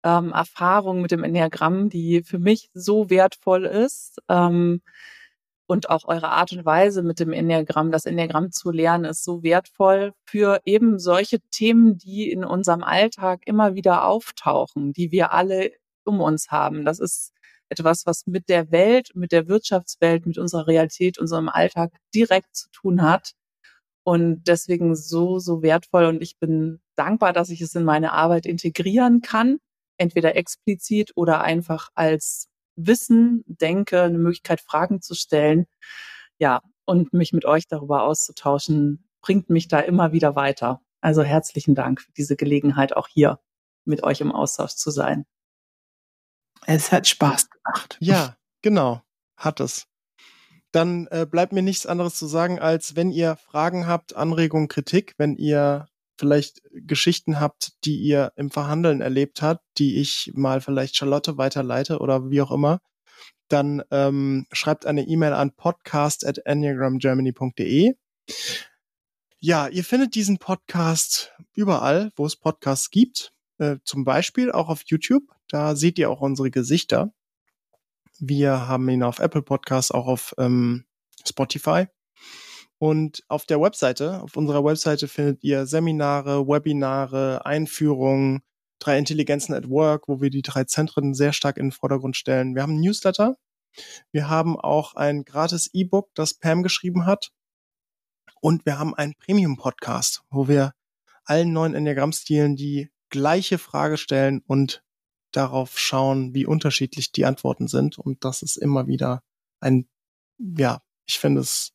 [0.03, 4.19] ähm, Erfahrung mit dem Enneagramm, die für mich so wertvoll ist.
[4.29, 4.83] Ähm,
[5.71, 9.45] und auch eure Art und Weise mit dem Enneagramm, das Enneagramm zu lernen, ist so
[9.45, 15.71] wertvoll für eben solche Themen, die in unserem Alltag immer wieder auftauchen, die wir alle
[16.05, 16.85] um uns haben.
[16.85, 17.33] Das ist
[17.69, 22.69] etwas, was mit der Welt, mit der Wirtschaftswelt, mit unserer Realität, unserem Alltag direkt zu
[22.73, 23.35] tun hat.
[24.03, 26.07] Und deswegen so, so wertvoll.
[26.07, 29.61] Und ich bin dankbar, dass ich es in meine Arbeit integrieren kann
[30.01, 35.67] entweder explizit oder einfach als Wissen denke, eine Möglichkeit, Fragen zu stellen.
[36.39, 40.81] Ja, und mich mit euch darüber auszutauschen, bringt mich da immer wieder weiter.
[41.01, 43.41] Also herzlichen Dank für diese Gelegenheit, auch hier
[43.85, 45.27] mit euch im Austausch zu sein.
[46.67, 47.97] Es hat Spaß gemacht.
[48.01, 49.03] Ja, genau,
[49.37, 49.87] hat es.
[50.73, 55.15] Dann äh, bleibt mir nichts anderes zu sagen, als wenn ihr Fragen habt, Anregungen, Kritik,
[55.19, 55.87] wenn ihr
[56.21, 61.99] vielleicht Geschichten habt, die ihr im Verhandeln erlebt habt, die ich mal vielleicht Charlotte weiterleite
[61.99, 62.81] oder wie auch immer,
[63.49, 67.95] dann ähm, schreibt eine E-Mail an podcast at enneagramgermany.de.
[69.41, 73.33] Ja, ihr findet diesen Podcast überall, wo es Podcasts gibt.
[73.59, 75.25] Äh, zum Beispiel auch auf YouTube.
[75.49, 77.13] Da seht ihr auch unsere Gesichter.
[78.19, 80.85] Wir haben ihn auf Apple Podcasts, auch auf ähm,
[81.27, 81.87] Spotify.
[82.83, 88.41] Und auf der Webseite, auf unserer Webseite findet ihr Seminare, Webinare, Einführungen,
[88.79, 92.55] drei Intelligenzen at Work, wo wir die drei Zentren sehr stark in den Vordergrund stellen.
[92.55, 93.37] Wir haben ein Newsletter.
[94.13, 97.33] Wir haben auch ein gratis E-Book, das Pam geschrieben hat.
[98.41, 100.73] Und wir haben einen Premium-Podcast, wo wir
[101.25, 104.83] allen neuen Enneagramm-Stilen die gleiche Frage stellen und
[105.33, 107.99] darauf schauen, wie unterschiedlich die Antworten sind.
[107.99, 109.23] Und das ist immer wieder
[109.61, 109.87] ein,
[110.39, 111.75] ja, ich finde es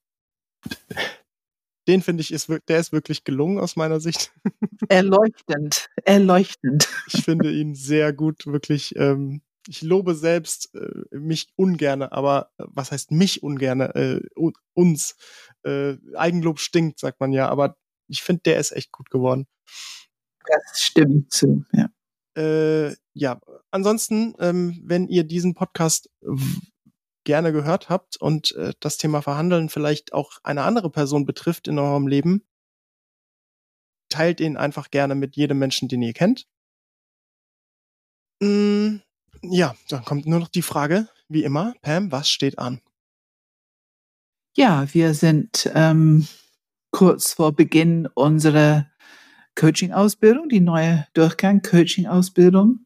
[1.87, 4.33] den finde ich, ist, der ist wirklich gelungen aus meiner Sicht.
[4.89, 6.89] Erleuchtend, erleuchtend.
[7.11, 8.95] Ich finde ihn sehr gut, wirklich.
[8.95, 13.95] Ähm, ich lobe selbst äh, mich ungerne, aber äh, was heißt mich ungerne?
[13.95, 14.21] Äh,
[14.73, 15.15] uns.
[15.63, 17.77] Äh, Eigenlob stinkt, sagt man ja, aber
[18.07, 19.47] ich finde, der ist echt gut geworden.
[20.45, 21.89] Das stimmt zu, ja.
[22.37, 23.39] Äh, ja,
[23.71, 26.09] ansonsten, ähm, wenn ihr diesen Podcast
[27.25, 31.77] gerne gehört habt und äh, das Thema Verhandeln vielleicht auch eine andere Person betrifft in
[31.77, 32.45] eurem Leben,
[34.09, 36.47] teilt ihn einfach gerne mit jedem Menschen, den ihr kennt.
[38.41, 38.97] Mm,
[39.41, 42.81] ja, dann kommt nur noch die Frage, wie immer, Pam, was steht an?
[44.55, 46.27] Ja, wir sind ähm,
[46.91, 48.89] kurz vor Beginn unserer
[49.55, 52.84] Coaching-Ausbildung, die neue Durchgang-Coaching-Ausbildung.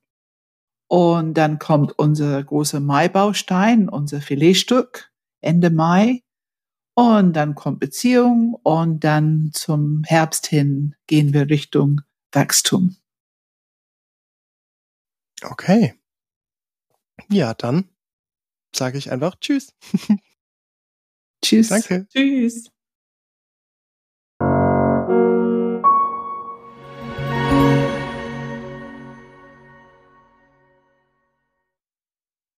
[0.89, 6.23] Und dann kommt unser großer Mai-Baustein, unser Filetstück Ende Mai.
[6.95, 12.01] Und dann kommt Beziehung und dann zum Herbst hin gehen wir Richtung
[12.33, 12.97] Wachstum.
[15.43, 15.93] Okay.
[17.29, 17.89] Ja, dann
[18.75, 19.75] sage ich einfach Tschüss.
[21.43, 21.69] Tschüss.
[21.69, 22.07] Danke.
[22.09, 22.71] Tschüss.